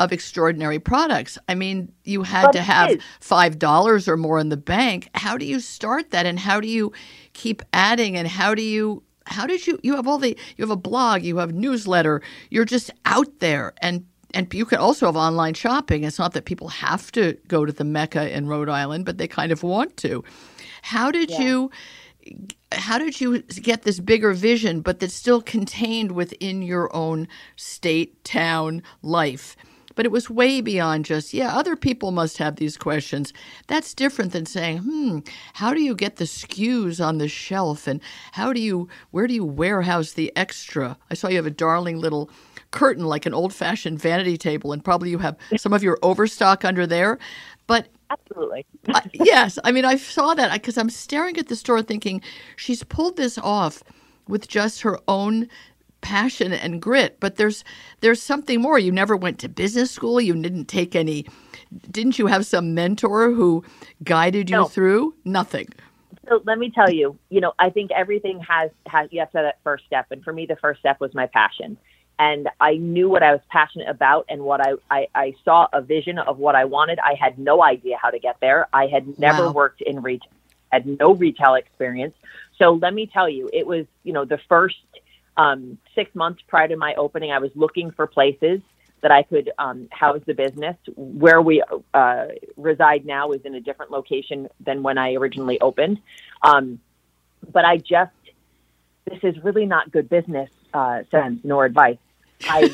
of 0.00 0.12
extraordinary 0.12 0.78
products. 0.78 1.38
I 1.48 1.54
mean, 1.54 1.92
you 2.04 2.22
had 2.22 2.46
but 2.46 2.52
to 2.52 2.62
have 2.62 2.98
five 3.20 3.58
dollars 3.58 4.08
or 4.08 4.16
more 4.16 4.40
in 4.40 4.48
the 4.48 4.56
bank. 4.56 5.10
How 5.14 5.36
do 5.36 5.44
you 5.44 5.60
start 5.60 6.10
that, 6.10 6.26
and 6.26 6.38
how 6.38 6.60
do 6.60 6.66
you 6.66 6.92
keep 7.34 7.62
adding, 7.72 8.16
and 8.16 8.26
how 8.26 8.54
do 8.54 8.62
you? 8.62 9.02
How 9.26 9.46
did 9.46 9.66
you? 9.66 9.78
You 9.82 9.94
have 9.94 10.08
all 10.08 10.18
the. 10.18 10.36
You 10.56 10.62
have 10.62 10.70
a 10.70 10.76
blog. 10.76 11.22
You 11.22 11.36
have 11.36 11.52
newsletter. 11.52 12.22
You're 12.48 12.64
just 12.64 12.90
out 13.04 13.38
there, 13.38 13.74
and 13.82 14.06
and 14.32 14.52
you 14.54 14.64
can 14.64 14.78
also 14.78 15.06
have 15.06 15.16
online 15.16 15.54
shopping. 15.54 16.04
It's 16.04 16.18
not 16.18 16.32
that 16.32 16.46
people 16.46 16.68
have 16.68 17.12
to 17.12 17.36
go 17.46 17.66
to 17.66 17.72
the 17.72 17.84
Mecca 17.84 18.34
in 18.34 18.48
Rhode 18.48 18.70
Island, 18.70 19.04
but 19.04 19.18
they 19.18 19.28
kind 19.28 19.52
of 19.52 19.62
want 19.62 19.98
to. 19.98 20.24
How 20.82 21.10
did 21.10 21.30
yeah. 21.30 21.42
you? 21.42 21.70
how 22.72 22.98
did 22.98 23.18
you 23.20 23.40
get 23.40 23.82
this 23.82 23.98
bigger 23.98 24.34
vision 24.34 24.82
but 24.82 25.00
that's 25.00 25.14
still 25.14 25.40
contained 25.40 26.12
within 26.12 26.60
your 26.60 26.94
own 26.94 27.26
state 27.56 28.22
town 28.24 28.82
life 29.02 29.56
but 30.00 30.06
it 30.06 30.12
was 30.12 30.30
way 30.30 30.62
beyond 30.62 31.04
just, 31.04 31.34
yeah, 31.34 31.54
other 31.54 31.76
people 31.76 32.10
must 32.10 32.38
have 32.38 32.56
these 32.56 32.78
questions. 32.78 33.34
That's 33.66 33.92
different 33.92 34.32
than 34.32 34.46
saying, 34.46 34.78
hmm, 34.78 35.18
how 35.52 35.74
do 35.74 35.82
you 35.82 35.94
get 35.94 36.16
the 36.16 36.24
SKUs 36.24 37.06
on 37.06 37.18
the 37.18 37.28
shelf? 37.28 37.86
And 37.86 38.00
how 38.32 38.54
do 38.54 38.62
you, 38.62 38.88
where 39.10 39.26
do 39.26 39.34
you 39.34 39.44
warehouse 39.44 40.14
the 40.14 40.34
extra? 40.36 40.96
I 41.10 41.14
saw 41.14 41.28
you 41.28 41.36
have 41.36 41.44
a 41.44 41.50
darling 41.50 41.98
little 41.98 42.30
curtain 42.70 43.04
like 43.04 43.26
an 43.26 43.34
old 43.34 43.52
fashioned 43.52 44.00
vanity 44.00 44.38
table, 44.38 44.72
and 44.72 44.82
probably 44.82 45.10
you 45.10 45.18
have 45.18 45.36
some 45.58 45.74
of 45.74 45.82
your 45.82 45.98
overstock 46.02 46.64
under 46.64 46.86
there. 46.86 47.18
But 47.66 47.88
Absolutely. 48.08 48.64
uh, 48.88 49.02
yes. 49.12 49.58
I 49.64 49.70
mean, 49.70 49.84
I 49.84 49.96
saw 49.96 50.32
that 50.32 50.50
because 50.54 50.78
I'm 50.78 50.88
staring 50.88 51.36
at 51.36 51.48
the 51.48 51.56
store 51.56 51.82
thinking 51.82 52.22
she's 52.56 52.82
pulled 52.84 53.18
this 53.18 53.36
off 53.36 53.84
with 54.28 54.48
just 54.48 54.80
her 54.80 54.98
own 55.08 55.46
passion 56.00 56.52
and 56.52 56.80
grit 56.80 57.18
but 57.20 57.36
there's 57.36 57.64
there's 58.00 58.22
something 58.22 58.60
more. 58.60 58.78
You 58.78 58.92
never 58.92 59.16
went 59.16 59.38
to 59.40 59.48
business 59.48 59.90
school. 59.90 60.20
You 60.20 60.34
didn't 60.34 60.66
take 60.66 60.96
any 60.96 61.26
didn't 61.90 62.18
you 62.18 62.26
have 62.26 62.46
some 62.46 62.74
mentor 62.74 63.30
who 63.30 63.64
guided 64.02 64.50
you 64.50 64.56
no. 64.56 64.64
through? 64.64 65.14
Nothing. 65.24 65.68
So 66.28 66.42
let 66.44 66.58
me 66.58 66.70
tell 66.70 66.90
you 66.90 67.18
you 67.28 67.40
know 67.40 67.52
i 67.58 67.70
think 67.70 67.90
everything 67.92 68.40
has 68.40 68.70
has 68.86 69.08
you 69.12 69.20
have 69.20 69.30
to 69.32 69.38
have 69.38 69.46
that 69.46 69.58
first 69.62 69.84
step. 69.86 70.06
And 70.10 70.22
for 70.24 70.32
me 70.32 70.46
the 70.46 70.56
first 70.56 70.80
step 70.80 71.00
was 71.00 71.14
my 71.14 71.26
passion. 71.26 71.76
And 72.18 72.48
i 72.60 72.74
knew 72.74 73.08
what 73.08 73.22
i 73.22 73.32
was 73.32 73.40
passionate 73.50 73.88
about 73.88 74.26
and 74.28 74.42
what 74.42 74.60
i 74.60 74.72
i, 74.90 75.08
I 75.14 75.34
saw 75.44 75.68
a 75.72 75.80
vision 75.80 76.18
of 76.18 76.38
what 76.38 76.54
i 76.54 76.64
wanted. 76.64 76.98
I 76.98 77.14
had 77.14 77.38
no 77.38 77.62
idea 77.62 77.96
how 78.00 78.10
to 78.10 78.18
get 78.18 78.36
there. 78.40 78.68
I 78.72 78.86
had 78.86 79.18
never 79.18 79.46
wow. 79.46 79.52
worked 79.52 79.82
in 79.82 80.02
retail 80.02 80.30
had 80.70 80.86
no 80.86 81.14
retail 81.14 81.54
experience. 81.54 82.14
So 82.58 82.74
let 82.74 82.94
me 82.94 83.06
tell 83.06 83.28
you 83.28 83.50
it 83.52 83.66
was 83.66 83.86
you 84.04 84.12
know 84.12 84.24
the 84.24 84.38
first 84.48 84.76
um, 85.36 85.78
six 85.94 86.14
months 86.14 86.42
prior 86.46 86.68
to 86.68 86.76
my 86.76 86.94
opening, 86.94 87.32
I 87.32 87.38
was 87.38 87.50
looking 87.54 87.90
for 87.90 88.06
places 88.06 88.60
that 89.02 89.10
I 89.10 89.22
could 89.22 89.50
um, 89.58 89.88
house 89.90 90.20
the 90.26 90.34
business. 90.34 90.76
Where 90.94 91.40
we 91.40 91.62
uh, 91.94 92.26
reside 92.56 93.06
now 93.06 93.32
is 93.32 93.42
in 93.42 93.54
a 93.54 93.60
different 93.60 93.90
location 93.90 94.48
than 94.60 94.82
when 94.82 94.98
I 94.98 95.14
originally 95.14 95.60
opened. 95.60 96.00
Um, 96.42 96.80
but 97.50 97.64
I 97.64 97.78
just 97.78 98.12
this 99.06 99.18
is 99.22 99.42
really 99.42 99.66
not 99.66 99.90
good 99.90 100.08
business 100.08 100.50
uh, 100.74 101.02
sense 101.10 101.40
nor 101.42 101.64
advice. 101.64 101.98
I 102.44 102.72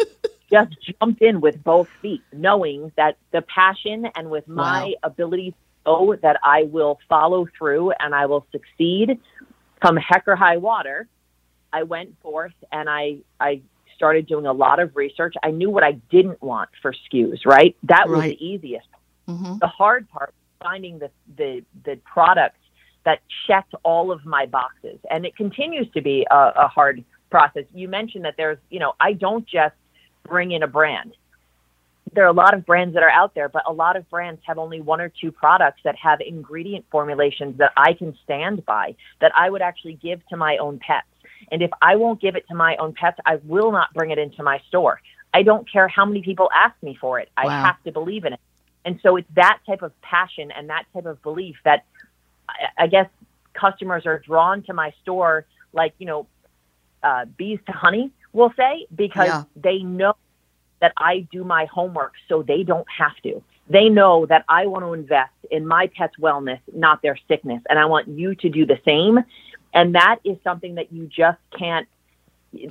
just 0.50 0.76
jumped 1.00 1.22
in 1.22 1.40
with 1.40 1.62
both 1.62 1.88
feet, 2.02 2.22
knowing 2.32 2.92
that 2.96 3.16
the 3.30 3.42
passion 3.42 4.06
and 4.16 4.30
with 4.30 4.48
my 4.48 4.84
wow. 4.84 4.92
ability 5.02 5.52
to 5.52 5.56
know 5.86 6.16
that 6.16 6.38
I 6.42 6.64
will 6.64 6.98
follow 7.08 7.46
through 7.56 7.92
and 7.92 8.14
I 8.14 8.26
will 8.26 8.46
succeed 8.52 9.20
come 9.80 9.96
heck 9.96 10.26
or 10.26 10.36
high 10.36 10.56
water. 10.56 11.06
I 11.72 11.82
went 11.82 12.20
forth 12.20 12.54
and 12.72 12.88
I, 12.88 13.18
I 13.40 13.62
started 13.94 14.26
doing 14.26 14.46
a 14.46 14.52
lot 14.52 14.80
of 14.80 14.96
research. 14.96 15.34
I 15.42 15.50
knew 15.50 15.70
what 15.70 15.82
I 15.82 15.92
didn't 16.10 16.42
want 16.42 16.70
for 16.80 16.92
SKUs, 16.92 17.44
right? 17.44 17.76
That 17.84 18.08
was 18.08 18.20
right. 18.20 18.38
the 18.38 18.46
easiest. 18.46 18.88
Mm-hmm. 19.28 19.58
The 19.58 19.66
hard 19.66 20.08
part 20.08 20.32
was 20.32 20.68
finding 20.68 20.98
the, 20.98 21.10
the, 21.36 21.64
the 21.84 21.96
products 22.04 22.58
that 23.04 23.20
checked 23.46 23.74
all 23.82 24.12
of 24.12 24.24
my 24.24 24.46
boxes. 24.46 24.98
And 25.10 25.26
it 25.26 25.36
continues 25.36 25.90
to 25.92 26.00
be 26.00 26.26
a, 26.30 26.52
a 26.56 26.68
hard 26.68 27.04
process. 27.30 27.64
You 27.74 27.88
mentioned 27.88 28.24
that 28.24 28.34
there's, 28.36 28.58
you 28.70 28.78
know, 28.78 28.94
I 29.00 29.12
don't 29.12 29.46
just 29.46 29.74
bring 30.24 30.52
in 30.52 30.62
a 30.62 30.66
brand. 30.66 31.14
There 32.12 32.24
are 32.24 32.28
a 32.28 32.32
lot 32.32 32.54
of 32.54 32.64
brands 32.64 32.94
that 32.94 33.02
are 33.02 33.10
out 33.10 33.34
there, 33.34 33.48
but 33.48 33.62
a 33.66 33.72
lot 33.72 33.96
of 33.96 34.08
brands 34.08 34.40
have 34.46 34.58
only 34.58 34.80
one 34.80 35.00
or 35.00 35.10
two 35.10 35.30
products 35.30 35.80
that 35.84 35.96
have 35.96 36.20
ingredient 36.20 36.86
formulations 36.90 37.58
that 37.58 37.72
I 37.76 37.92
can 37.92 38.16
stand 38.24 38.64
by, 38.64 38.96
that 39.20 39.32
I 39.36 39.50
would 39.50 39.60
actually 39.60 39.94
give 39.94 40.26
to 40.28 40.36
my 40.36 40.56
own 40.56 40.78
pets. 40.78 41.06
And 41.50 41.62
if 41.62 41.70
I 41.80 41.96
won't 41.96 42.20
give 42.20 42.36
it 42.36 42.46
to 42.48 42.54
my 42.54 42.76
own 42.76 42.92
pets, 42.92 43.18
I 43.24 43.36
will 43.44 43.72
not 43.72 43.92
bring 43.94 44.10
it 44.10 44.18
into 44.18 44.42
my 44.42 44.60
store. 44.68 45.00
I 45.34 45.42
don't 45.42 45.70
care 45.70 45.88
how 45.88 46.04
many 46.04 46.22
people 46.22 46.50
ask 46.54 46.74
me 46.82 46.96
for 47.00 47.20
it. 47.20 47.30
I 47.36 47.46
wow. 47.46 47.64
have 47.64 47.82
to 47.84 47.92
believe 47.92 48.24
in 48.24 48.32
it. 48.34 48.40
And 48.84 48.98
so 49.02 49.16
it's 49.16 49.28
that 49.34 49.58
type 49.66 49.82
of 49.82 49.98
passion 50.00 50.50
and 50.50 50.70
that 50.70 50.86
type 50.94 51.06
of 51.06 51.22
belief 51.22 51.56
that 51.64 51.84
I, 52.48 52.84
I 52.84 52.86
guess 52.86 53.08
customers 53.52 54.06
are 54.06 54.18
drawn 54.18 54.62
to 54.64 54.72
my 54.72 54.94
store 55.02 55.46
like, 55.72 55.94
you 55.98 56.06
know, 56.06 56.26
uh, 57.02 57.26
bees 57.36 57.58
to 57.66 57.72
honey, 57.72 58.10
we'll 58.32 58.52
say, 58.56 58.86
because 58.94 59.28
yeah. 59.28 59.44
they 59.56 59.78
know 59.78 60.16
that 60.80 60.92
I 60.96 61.26
do 61.32 61.44
my 61.44 61.66
homework 61.66 62.14
so 62.28 62.42
they 62.42 62.62
don't 62.62 62.86
have 62.90 63.16
to. 63.24 63.42
They 63.68 63.88
know 63.88 64.26
that 64.26 64.44
I 64.48 64.66
want 64.66 64.84
to 64.84 64.94
invest 64.94 65.32
in 65.50 65.66
my 65.66 65.88
pet's 65.88 66.16
wellness, 66.18 66.60
not 66.72 67.02
their 67.02 67.18
sickness. 67.28 67.62
And 67.68 67.78
I 67.78 67.84
want 67.84 68.08
you 68.08 68.34
to 68.36 68.48
do 68.48 68.64
the 68.64 68.78
same. 68.84 69.18
And 69.72 69.94
that 69.94 70.18
is 70.24 70.36
something 70.42 70.76
that 70.76 70.92
you 70.92 71.06
just 71.06 71.38
can't, 71.56 71.86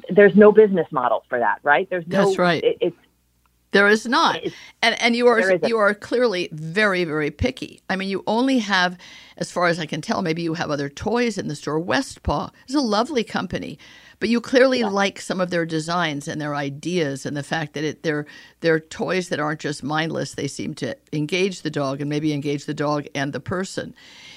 there's 0.10 0.36
no 0.36 0.51
business 0.51 0.88
model 0.92 1.24
for 1.30 1.39
that, 1.39 1.60
right? 1.63 1.89
There's 1.89 2.08
no, 2.08 2.25
That's 2.25 2.38
right. 2.38 2.63
It, 2.63 2.77
it's, 2.82 2.98
there 3.72 3.88
is 3.88 4.06
not. 4.06 4.40
And 4.82 5.02
and 5.02 5.16
you 5.16 5.28
are 5.28 5.56
you 5.66 5.78
are 5.78 5.94
clearly 5.94 6.50
very 6.52 7.04
very 7.04 7.32
picky. 7.32 7.82
I 7.90 7.96
mean, 7.96 8.10
you 8.10 8.24
only 8.28 8.60
have 8.60 8.98
as 9.38 9.52
far 9.52 9.68
as 9.68 9.80
I 9.80 9.86
can 9.86 10.02
tell, 10.02 10.22
maybe 10.22 10.42
you 10.42 10.56
have 10.56 10.72
other 10.72 10.90
toys 10.90 11.38
in 11.38 11.48
the 11.48 11.56
store. 11.56 11.80
West 11.80 12.24
Paw 12.24 12.50
is 12.68 12.76
a 12.76 12.82
lovely 12.82 13.24
company, 13.24 13.78
but 14.20 14.30
you 14.30 14.42
clearly 14.42 14.80
yeah. 14.80 14.88
like 14.88 15.20
some 15.20 15.40
of 15.40 15.52
their 15.52 15.66
designs 15.66 16.28
and 16.28 16.42
their 16.42 16.56
ideas 16.56 17.26
and 17.26 17.38
the 17.38 17.44
fact 17.44 17.74
that 17.74 17.84
it, 17.84 18.04
they're 18.04 18.26
they're 18.62 18.80
toys 18.80 19.30
that 19.30 19.40
aren't 19.40 19.60
just 19.60 19.84
mindless. 19.84 20.34
They 20.34 20.48
seem 20.48 20.74
to 20.76 20.96
engage 21.14 21.62
the 21.62 21.70
dog 21.70 22.02
and 22.02 22.10
maybe 22.10 22.34
engage 22.34 22.66
the 22.66 22.74
dog 22.74 23.06
and 23.14 23.34
the 23.34 23.40
person. 23.40 23.94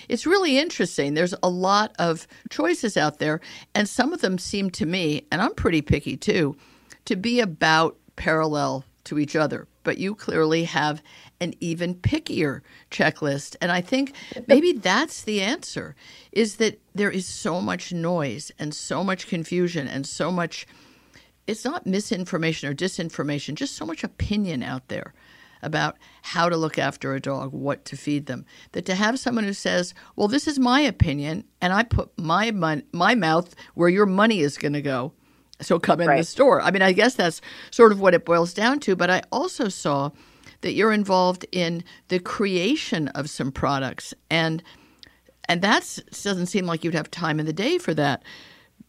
It's 0.09 0.27
really 0.27 0.59
interesting. 0.59 1.15
There's 1.15 1.35
a 1.43 1.49
lot 1.49 1.95
of 1.99 2.27
choices 2.51 2.97
out 2.97 3.21
there, 3.21 3.41
and 3.75 3.89
some 3.89 4.13
of 4.13 4.21
them 4.21 4.39
seem 4.39 4.71
to 4.71 4.87
me, 4.87 5.27
and 5.31 5.41
I'm 5.41 5.55
pretty 5.55 5.83
picky 5.83 6.17
too, 6.17 6.57
to 7.05 7.17
be 7.17 7.41
about 7.41 7.97
parallel 8.17 8.85
to 9.05 9.19
each 9.19 9.37
other. 9.37 9.67
But 9.83 9.99
you 9.99 10.15
clearly 10.15 10.65
have 10.65 11.03
an 11.41 11.55
even 11.61 11.95
pickier 11.95 12.61
checklist. 12.91 13.57
And 13.61 13.73
I 13.73 13.81
think 13.81 14.15
maybe 14.47 14.73
that's 14.73 15.23
the 15.23 15.41
answer 15.41 15.97
is 16.33 16.57
that 16.57 16.81
there 16.95 17.11
is 17.11 17.27
so 17.27 17.61
much 17.61 17.93
noise 17.93 18.53
and 18.59 18.75
so 18.75 19.03
much 19.03 19.27
confusion 19.27 19.89
and 19.89 20.07
so 20.07 20.31
much 20.31 20.67
it's 21.47 21.65
not 21.65 21.87
misinformation 21.87 22.69
or 22.69 22.75
disinformation, 22.75 23.55
just 23.55 23.75
so 23.75 23.85
much 23.85 24.05
opinion 24.05 24.63
out 24.63 24.87
there 24.87 25.13
about 25.63 25.97
how 26.23 26.49
to 26.49 26.57
look 26.57 26.79
after 26.79 27.15
a 27.15 27.21
dog, 27.21 27.53
what 27.53 27.85
to 27.87 27.97
feed 27.97 28.27
them. 28.27 28.47
That 28.73 28.87
to 28.87 28.95
have 28.95 29.19
someone 29.19 29.45
who 29.45 29.53
says, 29.53 29.93
"Well, 30.17 30.29
this 30.29 30.47
is 30.47 30.59
my 30.59 30.81
opinion, 30.81 31.45
and 31.61 31.73
I 31.73 31.83
put 31.83 32.17
my 32.17 32.51
mon- 32.51 32.85
my 32.93 33.15
mouth 33.15 33.55
where 33.75 33.89
your 33.89 34.07
money 34.07 34.41
is 34.41 34.59
going 34.59 34.75
to 34.75 34.83
go," 34.83 35.13
so 35.61 35.79
come 35.79 36.01
in 36.01 36.09
right. 36.09 36.19
the 36.19 36.25
store. 36.25 36.61
I 36.61 36.71
mean, 36.71 36.83
I 36.83 36.93
guess 36.93 37.15
that's 37.15 37.41
sort 37.71 37.93
of 37.93 38.01
what 38.01 38.15
it 38.15 38.25
boils 38.25 38.55
down 38.55 38.81
to. 38.81 38.97
But 38.97 39.11
I 39.11 39.23
also 39.31 39.69
saw 39.69 40.11
that 40.61 40.73
you're 40.73 40.93
involved 40.93 41.47
in 41.53 41.85
the 42.09 42.19
creation 42.19 43.09
of 43.09 43.31
some 43.31 43.53
products 43.53 44.15
and 44.31 44.63
and 45.49 45.63
that 45.63 45.99
doesn't 46.23 46.47
seem 46.47 46.67
like 46.67 46.85
you'd 46.85 46.95
have 46.95 47.11
time 47.11 47.41
in 47.41 47.47
the 47.47 47.53
day 47.53 47.77
for 47.77 47.93
that 47.95 48.23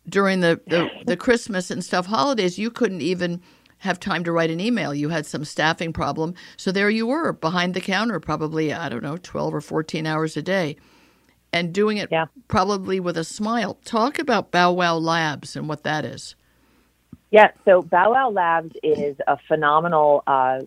during 0.07 0.41
the, 0.41 0.59
the, 0.67 0.89
the 1.05 1.17
christmas 1.17 1.71
and 1.71 1.83
stuff 1.83 2.05
holidays 2.05 2.59
you 2.59 2.69
couldn't 2.69 3.01
even 3.01 3.41
have 3.79 3.99
time 3.99 4.23
to 4.23 4.31
write 4.31 4.51
an 4.51 4.59
email 4.59 4.93
you 4.93 5.09
had 5.09 5.25
some 5.25 5.45
staffing 5.45 5.93
problem 5.93 6.33
so 6.57 6.71
there 6.71 6.89
you 6.89 7.07
were 7.07 7.33
behind 7.33 7.73
the 7.73 7.81
counter 7.81 8.19
probably 8.19 8.73
i 8.73 8.89
don't 8.89 9.03
know 9.03 9.17
12 9.17 9.55
or 9.55 9.61
14 9.61 10.05
hours 10.05 10.37
a 10.37 10.41
day 10.41 10.75
and 11.53 11.73
doing 11.73 11.97
it 11.97 12.09
yeah. 12.11 12.25
probably 12.47 12.99
with 12.99 13.17
a 13.17 13.23
smile 13.23 13.79
talk 13.85 14.19
about 14.19 14.51
bow 14.51 14.71
wow 14.71 14.95
labs 14.95 15.55
and 15.55 15.67
what 15.67 15.83
that 15.83 16.05
is 16.05 16.35
yeah, 17.31 17.51
so 17.65 17.81
Bow 17.81 18.11
Wow 18.11 18.29
Labs 18.29 18.75
is 18.83 19.15
a 19.25 19.37
phenomenal 19.47 20.23
uh, 20.27 20.61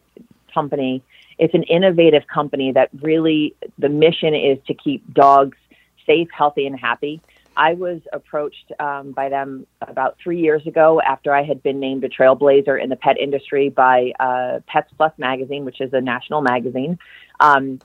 company. 0.53 1.03
It's 1.39 1.55
an 1.55 1.65
innovative 1.65 2.27
company 2.27 2.73
that 2.73 2.89
really 3.03 3.55
the 3.79 3.91
mission 3.91 4.35
is 4.35 4.59
to 4.67 4.75
keep 4.75 5.13
dogs 5.13 5.59
safe, 6.07 6.29
healthy, 6.33 6.67
and 6.67 6.79
happy. 6.79 7.21
I 7.57 7.75
was 7.75 8.01
approached 8.13 8.73
um, 8.81 9.13
by 9.13 9.29
them 9.29 9.67
about 9.81 10.17
three 10.23 10.41
years 10.41 10.67
ago 10.67 11.01
after 11.01 11.33
I 11.33 11.45
had 11.45 11.63
been 11.63 11.79
named 11.79 12.03
a 12.03 12.09
trailblazer 12.09 12.83
in 12.83 12.89
the 12.89 12.97
pet 12.97 13.19
industry 13.19 13.69
by 13.69 14.13
uh, 14.19 14.61
Pets 14.67 14.93
Plus 14.97 15.13
magazine, 15.19 15.65
which 15.65 15.81
is 15.81 15.93
a 15.93 16.01
national 16.01 16.41
magazine, 16.41 16.99
um, 17.41 17.81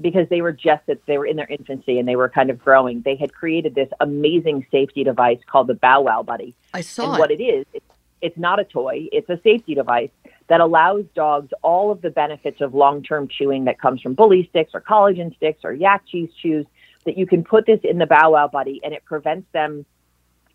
because 0.00 0.28
they 0.28 0.42
were 0.42 0.52
just 0.52 0.84
that 0.86 1.04
they 1.06 1.16
were 1.16 1.26
in 1.26 1.36
their 1.36 1.46
infancy 1.46 1.98
and 1.98 2.06
they 2.06 2.16
were 2.16 2.28
kind 2.28 2.50
of 2.50 2.58
growing. 2.58 3.02
They 3.02 3.16
had 3.16 3.32
created 3.32 3.74
this 3.74 3.88
amazing 4.00 4.66
safety 4.70 5.04
device 5.04 5.38
called 5.46 5.68
the 5.68 5.74
Bow 5.74 6.02
Wow 6.02 6.22
Buddy. 6.22 6.54
I 6.74 6.82
saw 6.82 7.04
and 7.04 7.14
it. 7.14 7.18
what 7.18 7.30
it 7.30 7.42
is. 7.42 7.66
It's, 7.72 7.86
it's 8.22 8.38
not 8.38 8.60
a 8.60 8.64
toy; 8.64 9.08
it's 9.12 9.28
a 9.28 9.40
safety 9.42 9.74
device 9.74 10.10
that 10.48 10.60
allows 10.60 11.04
dogs 11.14 11.52
all 11.62 11.90
of 11.90 12.02
the 12.02 12.10
benefits 12.10 12.60
of 12.60 12.74
long-term 12.74 13.28
chewing 13.28 13.64
that 13.64 13.80
comes 13.80 14.00
from 14.00 14.14
bully 14.14 14.46
sticks 14.50 14.72
or 14.74 14.80
collagen 14.80 15.34
sticks 15.36 15.60
or 15.64 15.72
yak 15.72 16.02
cheese 16.06 16.30
chews 16.42 16.66
that 17.04 17.16
you 17.16 17.26
can 17.26 17.44
put 17.44 17.66
this 17.66 17.80
in 17.84 17.98
the 17.98 18.06
bow 18.06 18.30
wow 18.30 18.48
buddy 18.48 18.80
and 18.82 18.92
it 18.92 19.04
prevents 19.04 19.46
them 19.52 19.86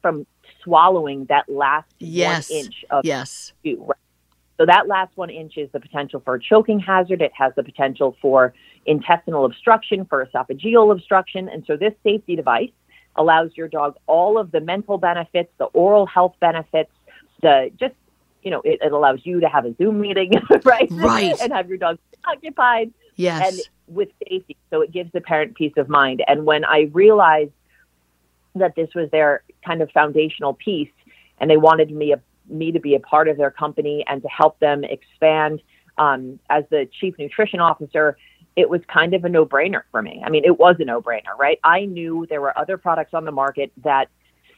from 0.02 0.28
swallowing 0.64 1.26
that 1.26 1.50
last 1.50 1.92
yes. 1.98 2.52
one 2.52 2.60
inch 2.60 2.86
of 2.92 3.06
yes. 3.06 3.54
chew. 3.64 3.84
Right? 3.84 3.98
So 4.58 4.66
that 4.66 4.88
last 4.88 5.18
one 5.18 5.30
inch 5.30 5.58
is 5.58 5.70
the 5.72 5.80
potential 5.80 6.22
for 6.24 6.36
a 6.36 6.40
choking 6.40 6.80
hazard. 6.80 7.22
It 7.22 7.32
has 7.36 7.54
the 7.56 7.64
potential 7.64 8.16
for 8.22 8.54
intestinal 8.86 9.46
obstruction, 9.46 10.06
for 10.06 10.26
esophageal 10.26 10.92
obstruction. 10.92 11.50
And 11.50 11.64
so 11.66 11.76
this 11.76 11.94
safety 12.04 12.36
device 12.36 12.70
allows 13.16 13.52
your 13.56 13.68
dog 13.68 13.96
all 14.08 14.38
of 14.38 14.52
the 14.52 14.62
mental 14.62 14.98
benefits, 14.98 15.52
the 15.58 15.66
oral 15.66 16.06
health 16.06 16.36
benefits, 16.40 16.92
the 17.42 17.72
just 17.80 17.96
you 18.46 18.52
know, 18.52 18.62
it, 18.64 18.80
it 18.82 18.92
allows 18.92 19.20
you 19.24 19.40
to 19.40 19.50
have 19.50 19.66
a 19.66 19.76
Zoom 19.76 20.00
meeting, 20.00 20.32
right? 20.64 20.88
Right. 20.92 21.36
and 21.42 21.52
have 21.52 21.68
your 21.68 21.80
dog 21.80 21.98
occupied. 22.26 22.94
Yes. 23.16 23.54
And 23.54 23.62
with 23.96 24.10
safety. 24.28 24.56
So 24.70 24.82
it 24.82 24.92
gives 24.92 25.12
the 25.12 25.22
parent 25.22 25.56
peace 25.56 25.74
of 25.78 25.90
mind. 25.90 26.24
And 26.28 26.46
when 26.46 26.64
I 26.64 26.90
realized 26.94 27.52
that 28.54 28.76
this 28.76 28.90
was 28.94 29.10
their 29.12 29.44
kind 29.66 29.82
of 29.82 29.90
foundational 29.92 30.54
piece 30.54 30.92
and 31.40 31.50
they 31.50 31.58
wanted 31.58 31.92
me, 31.92 32.14
a, 32.14 32.22
me 32.48 32.72
to 32.72 32.80
be 32.80 32.96
a 32.96 33.00
part 33.00 33.28
of 33.28 33.38
their 33.38 33.52
company 33.52 34.06
and 34.08 34.22
to 34.22 34.28
help 34.28 34.60
them 34.60 34.84
expand 34.84 35.62
um, 35.98 36.40
as 36.50 36.64
the 36.70 36.88
chief 37.00 37.16
nutrition 37.18 37.60
officer, 37.60 38.18
it 38.56 38.70
was 38.70 38.82
kind 38.88 39.14
of 39.14 39.26
a 39.26 39.30
no 39.30 39.46
brainer 39.46 39.82
for 39.92 40.02
me. 40.02 40.22
I 40.26 40.30
mean, 40.30 40.46
it 40.46 40.58
was 40.58 40.76
a 40.80 40.86
no 40.86 41.02
brainer, 41.02 41.36
right? 41.38 41.60
I 41.64 41.86
knew 41.86 42.26
there 42.30 42.42
were 42.42 42.58
other 42.58 42.78
products 42.78 43.14
on 43.14 43.26
the 43.26 43.32
market 43.32 43.72
that 43.84 44.10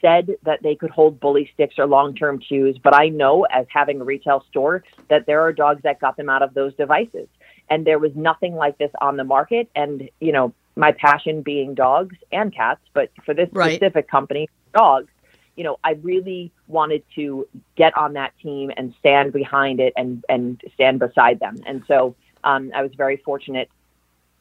said 0.02 0.36
that 0.44 0.64
they 0.64 0.76
could 0.76 0.90
hold 0.90 1.20
bully 1.20 1.50
sticks 1.54 1.76
or 1.78 1.88
long 1.88 2.16
term 2.16 2.40
chews, 2.40 2.78
but 2.84 2.94
I 2.96 3.10
know 3.10 3.44
as 3.46 3.66
having 3.70 4.02
a 4.02 4.04
retail 4.04 4.44
store 4.50 4.84
that 5.10 5.26
there 5.26 5.42
are 5.42 5.54
dogs 5.54 5.82
that 5.84 6.00
got 6.00 6.18
them 6.18 6.30
out 6.30 6.42
of 6.42 6.54
those 6.54 6.74
devices. 6.76 7.28
And 7.70 7.86
there 7.86 8.00
was 8.00 8.12
nothing 8.16 8.56
like 8.56 8.78
this 8.78 8.92
on 9.02 9.18
the 9.18 9.24
market. 9.24 9.70
And, 9.76 10.10
you 10.20 10.32
know, 10.32 10.54
my 10.76 10.92
passion 10.92 11.42
being 11.42 11.74
dogs 11.74 12.16
and 12.32 12.54
cats, 12.54 12.82
but 12.94 13.12
for 13.26 13.34
this 13.34 13.50
right. 13.52 13.76
specific 13.76 14.10
company, 14.10 14.50
dogs, 14.74 15.10
you 15.56 15.64
know, 15.64 15.78
I 15.84 15.94
really 16.04 16.52
wanted 16.68 17.04
to 17.16 17.48
get 17.76 17.98
on 17.98 18.14
that 18.14 18.32
team 18.42 18.72
and 18.78 18.94
stand 19.00 19.34
behind 19.34 19.80
it 19.80 19.92
and, 19.98 20.24
and 20.30 20.62
stand 20.76 21.00
beside 21.00 21.40
them. 21.40 21.58
And 21.66 21.84
so 21.88 22.16
um, 22.44 22.72
I 22.76 22.84
was 22.84 22.92
very 22.96 23.18
fortunate 23.18 23.70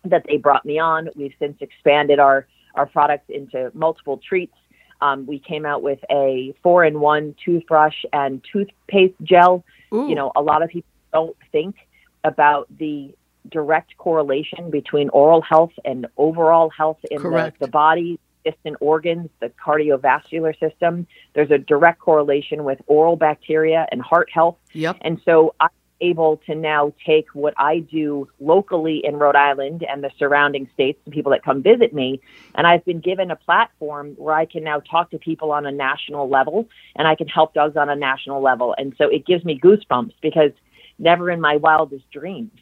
that 0.04 0.25
they 0.28 0.36
brought 0.36 0.64
me 0.64 0.78
on. 0.78 1.08
We've 1.16 1.34
since 1.38 1.56
expanded 1.60 2.18
our, 2.18 2.46
our 2.75 2.86
products 2.86 3.30
into 3.30 3.70
multiple 3.75 4.18
treats 4.18 4.54
um, 5.00 5.26
we 5.26 5.38
came 5.38 5.66
out 5.66 5.82
with 5.82 5.98
a 6.10 6.54
four 6.62 6.84
in 6.84 7.00
one 7.00 7.34
toothbrush 7.44 8.04
and 8.12 8.44
toothpaste 8.52 9.14
gel. 9.22 9.64
Ooh. 9.94 10.08
You 10.08 10.14
know, 10.14 10.32
a 10.34 10.42
lot 10.42 10.62
of 10.62 10.70
people 10.70 10.88
don't 11.12 11.36
think 11.52 11.76
about 12.24 12.66
the 12.78 13.14
direct 13.50 13.96
correlation 13.96 14.70
between 14.70 15.08
oral 15.10 15.40
health 15.40 15.72
and 15.84 16.06
overall 16.16 16.70
health 16.70 16.98
in 17.10 17.22
the, 17.22 17.52
the, 17.60 17.68
body. 17.68 18.18
distant 18.44 18.76
organs, 18.80 19.28
the 19.40 19.50
cardiovascular 19.64 20.58
system. 20.58 21.06
There's 21.34 21.50
a 21.50 21.58
direct 21.58 22.00
correlation 22.00 22.64
with 22.64 22.80
oral 22.86 23.16
bacteria 23.16 23.86
and 23.90 24.00
heart 24.00 24.30
health. 24.32 24.56
Yep. 24.72 24.98
And 25.02 25.20
so 25.24 25.54
I'm 25.60 25.68
able 26.00 26.38
to 26.46 26.54
now 26.54 26.92
take 27.04 27.26
what 27.32 27.54
I 27.56 27.78
do 27.78 28.28
locally 28.40 29.00
in 29.04 29.16
Rhode 29.16 29.36
Island 29.36 29.84
and 29.88 30.02
the 30.02 30.10
surrounding 30.18 30.68
states, 30.74 30.98
the 31.04 31.10
people 31.10 31.32
that 31.32 31.44
come 31.44 31.62
visit 31.62 31.94
me, 31.94 32.20
and 32.54 32.66
I've 32.66 32.84
been 32.84 33.00
given 33.00 33.30
a 33.30 33.36
platform 33.36 34.14
where 34.16 34.34
I 34.34 34.44
can 34.44 34.64
now 34.64 34.80
talk 34.80 35.10
to 35.10 35.18
people 35.18 35.52
on 35.52 35.66
a 35.66 35.72
national 35.72 36.28
level 36.28 36.68
and 36.94 37.08
I 37.08 37.14
can 37.14 37.28
help 37.28 37.54
dogs 37.54 37.76
on 37.76 37.88
a 37.88 37.96
national 37.96 38.42
level. 38.42 38.74
And 38.76 38.94
so 38.98 39.08
it 39.08 39.26
gives 39.26 39.44
me 39.44 39.58
goosebumps 39.58 40.14
because 40.20 40.52
never 40.98 41.30
in 41.30 41.40
my 41.40 41.56
wildest 41.56 42.10
dreams 42.10 42.58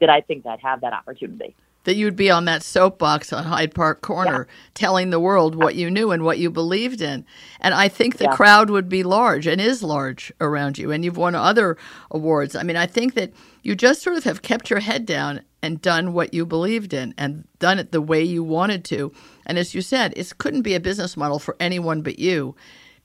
did 0.00 0.08
I 0.08 0.20
think 0.20 0.46
I'd 0.46 0.60
have 0.60 0.82
that 0.82 0.92
opportunity 0.92 1.54
that 1.84 1.96
you'd 1.96 2.16
be 2.16 2.30
on 2.30 2.44
that 2.44 2.62
soapbox 2.62 3.32
on 3.32 3.44
Hyde 3.44 3.74
Park 3.74 4.02
Corner 4.02 4.46
yeah. 4.48 4.54
telling 4.74 5.10
the 5.10 5.20
world 5.20 5.54
what 5.54 5.74
you 5.74 5.90
knew 5.90 6.10
and 6.10 6.22
what 6.22 6.38
you 6.38 6.50
believed 6.50 7.00
in. 7.00 7.24
And 7.60 7.74
I 7.74 7.88
think 7.88 8.18
the 8.18 8.24
yeah. 8.24 8.34
crowd 8.34 8.68
would 8.68 8.88
be 8.88 9.02
large 9.02 9.46
and 9.46 9.60
is 9.60 9.82
large 9.82 10.32
around 10.40 10.76
you. 10.76 10.90
And 10.90 11.04
you've 11.04 11.16
won 11.16 11.34
other 11.34 11.76
awards. 12.10 12.54
I 12.54 12.62
mean, 12.62 12.76
I 12.76 12.86
think 12.86 13.14
that 13.14 13.32
you 13.62 13.74
just 13.74 14.02
sort 14.02 14.16
of 14.16 14.24
have 14.24 14.42
kept 14.42 14.70
your 14.70 14.80
head 14.80 15.06
down 15.06 15.40
and 15.62 15.80
done 15.80 16.12
what 16.12 16.34
you 16.34 16.46
believed 16.46 16.92
in 16.92 17.14
and 17.16 17.44
done 17.58 17.78
it 17.78 17.92
the 17.92 18.02
way 18.02 18.22
you 18.22 18.42
wanted 18.44 18.84
to. 18.86 19.12
And 19.46 19.58
as 19.58 19.74
you 19.74 19.80
said, 19.80 20.12
it 20.16 20.38
couldn't 20.38 20.62
be 20.62 20.74
a 20.74 20.80
business 20.80 21.16
model 21.16 21.38
for 21.38 21.56
anyone 21.58 22.02
but 22.02 22.18
you 22.18 22.54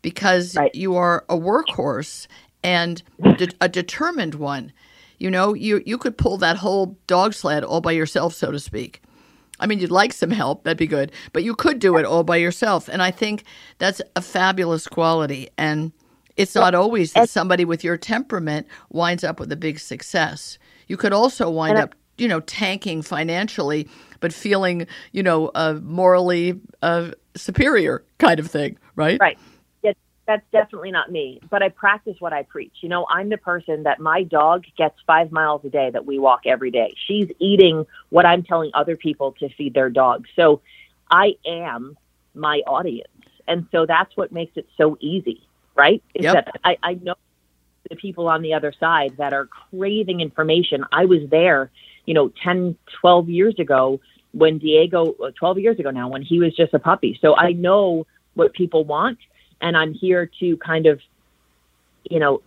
because 0.01 0.55
right. 0.55 0.73
you 0.75 0.95
are 0.95 1.25
a 1.29 1.37
workhorse 1.37 2.27
and 2.63 3.01
a 3.59 3.69
determined 3.69 4.35
one. 4.35 4.71
You 5.19 5.31
know, 5.31 5.53
you 5.53 5.81
you 5.85 5.97
could 5.97 6.17
pull 6.17 6.37
that 6.37 6.57
whole 6.57 6.97
dog 7.07 7.33
sled 7.33 7.63
all 7.63 7.81
by 7.81 7.91
yourself, 7.91 8.33
so 8.33 8.51
to 8.51 8.59
speak. 8.59 9.01
I 9.59 9.67
mean, 9.67 9.79
you'd 9.79 9.91
like 9.91 10.13
some 10.13 10.31
help, 10.31 10.63
that'd 10.63 10.77
be 10.77 10.87
good, 10.87 11.11
but 11.31 11.43
you 11.43 11.55
could 11.55 11.79
do 11.79 11.95
it 11.97 12.05
all 12.05 12.23
by 12.23 12.37
yourself. 12.37 12.89
And 12.89 13.01
I 13.01 13.11
think 13.11 13.43
that's 13.77 14.01
a 14.15 14.21
fabulous 14.21 14.87
quality. 14.87 15.47
And 15.57 15.91
it's 16.35 16.55
not 16.55 16.73
always 16.73 17.13
that 17.13 17.29
somebody 17.29 17.63
with 17.63 17.83
your 17.83 17.95
temperament 17.95 18.67
winds 18.89 19.23
up 19.23 19.39
with 19.39 19.51
a 19.51 19.55
big 19.55 19.79
success. 19.79 20.57
You 20.87 20.97
could 20.97 21.13
also 21.13 21.49
wind 21.49 21.77
up, 21.77 21.95
you 22.17 22.27
know, 22.27 22.39
tanking 22.41 23.03
financially, 23.03 23.87
but 24.19 24.33
feeling, 24.33 24.87
you 25.11 25.21
know, 25.21 25.51
uh, 25.55 25.79
morally 25.83 26.59
uh, 26.81 27.11
superior 27.35 28.03
kind 28.17 28.39
of 28.39 28.49
thing, 28.49 28.77
right? 28.95 29.19
Right 29.21 29.37
that's 30.25 30.45
definitely 30.51 30.91
not 30.91 31.11
me, 31.11 31.41
but 31.49 31.61
I 31.61 31.69
practice 31.69 32.15
what 32.19 32.31
I 32.31 32.43
preach. 32.43 32.73
You 32.81 32.89
know, 32.89 33.05
I'm 33.09 33.29
the 33.29 33.37
person 33.37 33.83
that 33.83 33.99
my 33.99 34.23
dog 34.23 34.65
gets 34.77 34.95
five 35.05 35.31
miles 35.31 35.65
a 35.65 35.69
day 35.69 35.89
that 35.91 36.05
we 36.05 36.17
walk 36.17 36.41
every 36.45 36.71
day. 36.71 36.93
She's 37.07 37.29
eating 37.39 37.85
what 38.09 38.25
I'm 38.25 38.43
telling 38.43 38.71
other 38.73 38.95
people 38.95 39.33
to 39.39 39.49
feed 39.49 39.73
their 39.73 39.89
dogs. 39.89 40.29
So 40.35 40.61
I 41.11 41.35
am 41.45 41.97
my 42.33 42.61
audience. 42.65 43.09
And 43.47 43.67
so 43.71 43.85
that's 43.85 44.15
what 44.15 44.31
makes 44.31 44.55
it 44.55 44.67
so 44.77 44.97
easy, 45.01 45.45
right? 45.75 46.01
Is 46.13 46.23
yep. 46.23 46.33
that 46.33 46.55
I, 46.63 46.77
I 46.81 46.93
know 46.93 47.15
the 47.89 47.97
people 47.97 48.29
on 48.29 48.41
the 48.41 48.53
other 48.53 48.73
side 48.79 49.17
that 49.17 49.33
are 49.33 49.45
craving 49.45 50.21
information. 50.21 50.85
I 50.91 51.05
was 51.05 51.19
there, 51.29 51.69
you 52.05 52.13
know, 52.13 52.31
10, 52.43 52.77
12 53.01 53.29
years 53.29 53.59
ago 53.59 53.99
when 54.31 54.57
Diego, 54.57 55.13
uh, 55.21 55.31
12 55.35 55.59
years 55.59 55.79
ago 55.79 55.91
now, 55.91 56.07
when 56.07 56.21
he 56.21 56.39
was 56.39 56.55
just 56.55 56.73
a 56.73 56.79
puppy. 56.79 57.19
So 57.21 57.35
I 57.35 57.51
know 57.51 58.07
what 58.35 58.53
people 58.53 58.85
want 58.85 59.19
and 59.63 59.75
I'm 59.75 59.93
here 59.93 60.29
to 60.41 60.57
kind 60.57 60.85
of, 60.85 60.99
you 62.03 62.19
know, 62.19 62.41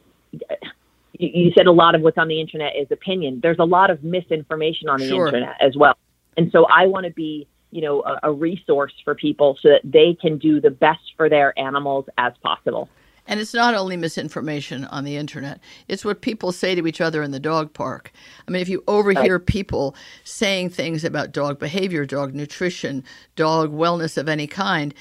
you 1.18 1.50
said 1.56 1.66
a 1.66 1.73
lot 1.73 1.94
of 1.94 2.02
what's 2.02 2.18
on 2.18 2.28
the 2.28 2.40
internet 2.40 2.76
is 2.76 2.88
opinion. 2.90 3.40
There's 3.42 3.58
a 3.58 3.64
lot 3.64 3.90
of 3.90 4.04
misinformation 4.04 4.88
on 4.88 5.00
the 5.00 5.08
sure. 5.08 5.26
internet 5.28 5.56
as 5.61 5.75
well. 5.76 5.96
And 6.37 6.52
so 6.52 6.66
I 6.66 6.87
want 6.87 7.06
to 7.06 7.12
be, 7.12 7.49
you 7.70 7.80
know, 7.80 8.02
a, 8.02 8.20
a, 8.25 8.32
resource 8.32 8.92
for 9.02 9.14
people 9.14 9.58
so 9.61 9.70
that 9.70 9.80
they 9.82 10.14
can 10.20 10.37
do 10.37 10.61
the 10.61 10.70
best 10.70 11.14
for 11.16 11.30
their 11.30 11.58
animals 11.58 12.04
as 12.18 12.35
possible. 12.42 12.90
And 13.26 13.40
it's 13.40 13.54
not 13.54 13.75
only 13.75 13.96
misinformation 13.96 14.85
on 14.85 15.04
the 15.04 15.16
internet, 15.16 15.58
it's 15.88 16.04
what 16.04 16.20
people 16.20 16.52
say 16.52 16.75
to 16.75 16.87
each 16.87 17.00
other 17.00 17.23
in 17.23 17.32
the 17.32 17.41
dog 17.41 17.73
park. 17.73 18.12
I 18.47 18.50
mean, 18.50 18.62
if 18.62 18.69
you 18.69 18.84
overhear 18.86 19.38
people 19.38 19.97
saying 20.23 20.71
things 20.71 21.02
about 21.02 21.32
dog 21.32 21.58
behavior, 21.58 22.04
dog 22.04 22.34
nutrition, 22.34 23.02
dog 23.34 23.73
wellness 23.73 24.17
of 24.17 24.28
any 24.28 24.47
kind, 24.47 24.95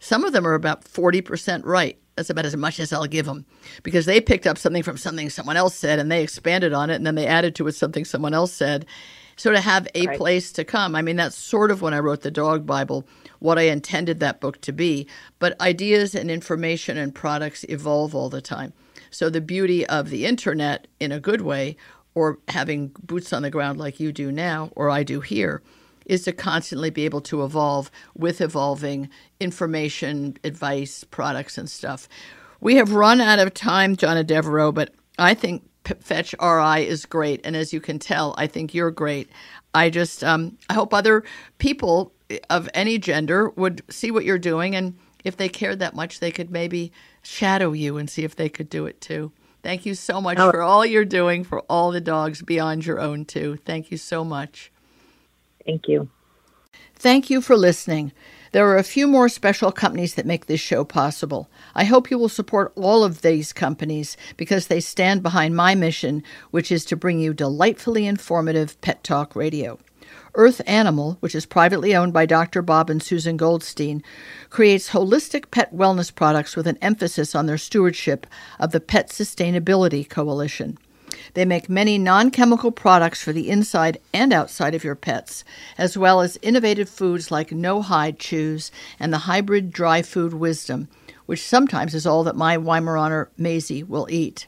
some 0.00 0.24
of 0.24 0.32
them 0.32 0.46
are 0.46 0.54
about 0.54 0.84
40% 0.84 1.62
right. 1.64 1.96
That's 2.16 2.30
about 2.30 2.44
as 2.44 2.56
much 2.56 2.80
as 2.80 2.92
I'll 2.92 3.06
give 3.06 3.26
them 3.26 3.46
because 3.82 4.04
they 4.04 4.20
picked 4.20 4.46
up 4.46 4.58
something 4.58 4.82
from 4.82 4.96
something 4.96 5.30
someone 5.30 5.56
else 5.56 5.74
said 5.74 5.98
and 5.98 6.10
they 6.10 6.22
expanded 6.22 6.72
on 6.72 6.90
it 6.90 6.96
and 6.96 7.06
then 7.06 7.14
they 7.14 7.26
added 7.26 7.54
to 7.54 7.66
it 7.68 7.72
something 7.72 8.04
someone 8.04 8.34
else 8.34 8.52
said. 8.52 8.84
So 9.36 9.52
to 9.52 9.60
have 9.60 9.88
a 9.94 10.06
right. 10.06 10.18
place 10.18 10.52
to 10.52 10.64
come, 10.64 10.94
I 10.94 11.00
mean, 11.00 11.16
that's 11.16 11.36
sort 11.36 11.70
of 11.70 11.80
when 11.80 11.94
I 11.94 12.00
wrote 12.00 12.20
the 12.20 12.30
Dog 12.30 12.66
Bible, 12.66 13.06
what 13.38 13.58
I 13.58 13.62
intended 13.62 14.20
that 14.20 14.40
book 14.40 14.60
to 14.62 14.72
be. 14.72 15.06
But 15.38 15.58
ideas 15.62 16.14
and 16.14 16.30
information 16.30 16.98
and 16.98 17.14
products 17.14 17.64
evolve 17.70 18.14
all 18.14 18.28
the 18.28 18.42
time. 18.42 18.74
So 19.10 19.30
the 19.30 19.40
beauty 19.40 19.86
of 19.86 20.10
the 20.10 20.26
internet, 20.26 20.88
in 20.98 21.10
a 21.10 21.20
good 21.20 21.40
way, 21.40 21.76
or 22.14 22.38
having 22.48 22.88
boots 23.02 23.32
on 23.32 23.40
the 23.40 23.50
ground 23.50 23.78
like 23.78 23.98
you 23.98 24.12
do 24.12 24.30
now, 24.30 24.70
or 24.76 24.90
I 24.90 25.04
do 25.04 25.20
here, 25.20 25.62
is 26.10 26.24
to 26.24 26.32
constantly 26.32 26.90
be 26.90 27.04
able 27.04 27.20
to 27.20 27.44
evolve 27.44 27.88
with 28.16 28.40
evolving 28.40 29.08
information, 29.38 30.36
advice, 30.42 31.04
products, 31.04 31.56
and 31.56 31.70
stuff. 31.70 32.08
We 32.60 32.74
have 32.74 32.92
run 32.92 33.20
out 33.20 33.38
of 33.38 33.54
time, 33.54 33.94
Johnna 33.94 34.24
Devereaux, 34.24 34.72
but 34.72 34.92
I 35.20 35.34
think 35.34 35.62
Fetch 36.00 36.34
RI 36.42 36.84
is 36.84 37.06
great, 37.06 37.40
and 37.44 37.54
as 37.54 37.72
you 37.72 37.80
can 37.80 38.00
tell, 38.00 38.34
I 38.36 38.48
think 38.48 38.74
you're 38.74 38.90
great. 38.90 39.30
I 39.72 39.88
just 39.88 40.24
um, 40.24 40.58
I 40.68 40.74
hope 40.74 40.92
other 40.92 41.22
people 41.58 42.12
of 42.50 42.68
any 42.74 42.98
gender 42.98 43.50
would 43.50 43.80
see 43.88 44.10
what 44.10 44.24
you're 44.24 44.36
doing, 44.36 44.74
and 44.74 44.98
if 45.24 45.36
they 45.36 45.48
cared 45.48 45.78
that 45.78 45.94
much, 45.94 46.18
they 46.18 46.32
could 46.32 46.50
maybe 46.50 46.90
shadow 47.22 47.70
you 47.70 47.98
and 47.98 48.10
see 48.10 48.24
if 48.24 48.34
they 48.34 48.48
could 48.48 48.68
do 48.68 48.84
it 48.86 49.00
too. 49.00 49.30
Thank 49.62 49.86
you 49.86 49.94
so 49.94 50.20
much 50.20 50.38
oh. 50.40 50.50
for 50.50 50.60
all 50.60 50.84
you're 50.84 51.04
doing 51.04 51.44
for 51.44 51.60
all 51.60 51.92
the 51.92 52.00
dogs 52.00 52.42
beyond 52.42 52.84
your 52.84 52.98
own 52.98 53.26
too. 53.26 53.58
Thank 53.64 53.92
you 53.92 53.96
so 53.96 54.24
much. 54.24 54.72
Thank 55.64 55.88
you. 55.88 56.08
Thank 56.94 57.30
you 57.30 57.40
for 57.40 57.56
listening. 57.56 58.12
There 58.52 58.68
are 58.68 58.76
a 58.76 58.82
few 58.82 59.06
more 59.06 59.28
special 59.28 59.70
companies 59.70 60.14
that 60.14 60.26
make 60.26 60.46
this 60.46 60.60
show 60.60 60.84
possible. 60.84 61.48
I 61.74 61.84
hope 61.84 62.10
you 62.10 62.18
will 62.18 62.28
support 62.28 62.72
all 62.74 63.04
of 63.04 63.22
these 63.22 63.52
companies 63.52 64.16
because 64.36 64.66
they 64.66 64.80
stand 64.80 65.22
behind 65.22 65.54
my 65.54 65.74
mission, 65.74 66.22
which 66.50 66.72
is 66.72 66.84
to 66.86 66.96
bring 66.96 67.20
you 67.20 67.32
delightfully 67.32 68.06
informative 68.06 68.80
pet 68.80 69.04
talk 69.04 69.36
radio. 69.36 69.78
Earth 70.34 70.60
Animal, 70.66 71.16
which 71.20 71.34
is 71.34 71.46
privately 71.46 71.94
owned 71.94 72.12
by 72.12 72.26
Dr. 72.26 72.62
Bob 72.62 72.90
and 72.90 73.02
Susan 73.02 73.36
Goldstein, 73.36 74.02
creates 74.48 74.90
holistic 74.90 75.50
pet 75.50 75.74
wellness 75.74 76.14
products 76.14 76.56
with 76.56 76.66
an 76.66 76.78
emphasis 76.82 77.34
on 77.34 77.46
their 77.46 77.58
stewardship 77.58 78.26
of 78.58 78.72
the 78.72 78.80
Pet 78.80 79.08
Sustainability 79.08 80.08
Coalition. 80.08 80.76
They 81.34 81.44
make 81.44 81.68
many 81.68 81.98
non 81.98 82.30
chemical 82.30 82.70
products 82.70 83.22
for 83.22 83.32
the 83.32 83.50
inside 83.50 83.98
and 84.12 84.32
outside 84.32 84.74
of 84.74 84.84
your 84.84 84.94
pets, 84.94 85.44
as 85.76 85.98
well 85.98 86.20
as 86.20 86.38
innovative 86.42 86.88
foods 86.88 87.30
like 87.30 87.52
no 87.52 87.82
hide 87.82 88.18
chews 88.18 88.70
and 88.98 89.12
the 89.12 89.26
hybrid 89.26 89.72
dry 89.72 90.02
food 90.02 90.34
wisdom, 90.34 90.88
which 91.26 91.46
sometimes 91.46 91.94
is 91.94 92.06
all 92.06 92.24
that 92.24 92.36
my 92.36 92.56
Weimaraner 92.56 93.28
Maisie 93.36 93.82
will 93.82 94.06
eat. 94.10 94.46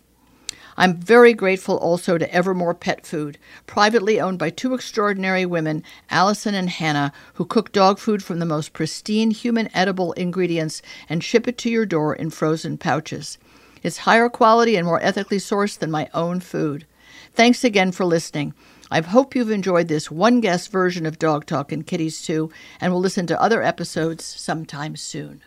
I'm 0.76 0.96
very 0.96 1.34
grateful 1.34 1.76
also 1.76 2.16
to 2.16 2.34
Evermore 2.34 2.74
Pet 2.74 3.06
Food, 3.06 3.38
privately 3.66 4.20
owned 4.20 4.38
by 4.38 4.50
two 4.50 4.72
extraordinary 4.72 5.44
women, 5.44 5.82
Allison 6.08 6.54
and 6.54 6.70
Hannah, 6.70 7.12
who 7.34 7.44
cook 7.44 7.72
dog 7.72 7.98
food 7.98 8.22
from 8.24 8.38
the 8.38 8.46
most 8.46 8.72
pristine 8.72 9.32
human 9.32 9.68
edible 9.74 10.12
ingredients 10.12 10.80
and 11.08 11.22
ship 11.22 11.46
it 11.46 11.58
to 11.58 11.70
your 11.70 11.84
door 11.84 12.14
in 12.14 12.30
frozen 12.30 12.78
pouches. 12.78 13.36
It's 13.82 13.98
higher 13.98 14.28
quality 14.28 14.76
and 14.76 14.86
more 14.86 15.02
ethically 15.02 15.38
sourced 15.38 15.78
than 15.78 15.90
my 15.90 16.08
own 16.14 16.40
food. 16.40 16.86
Thanks 17.34 17.64
again 17.64 17.92
for 17.92 18.04
listening. 18.04 18.54
I 18.90 19.00
hope 19.00 19.34
you've 19.34 19.50
enjoyed 19.50 19.88
this 19.88 20.10
one 20.10 20.40
guest 20.40 20.70
version 20.70 21.06
of 21.06 21.18
Dog 21.18 21.46
Talk 21.46 21.72
and 21.72 21.86
Kitties 21.86 22.22
too, 22.22 22.50
and 22.80 22.92
will 22.92 23.00
listen 23.00 23.26
to 23.28 23.40
other 23.40 23.62
episodes 23.62 24.24
sometime 24.24 24.96
soon. 24.96 25.42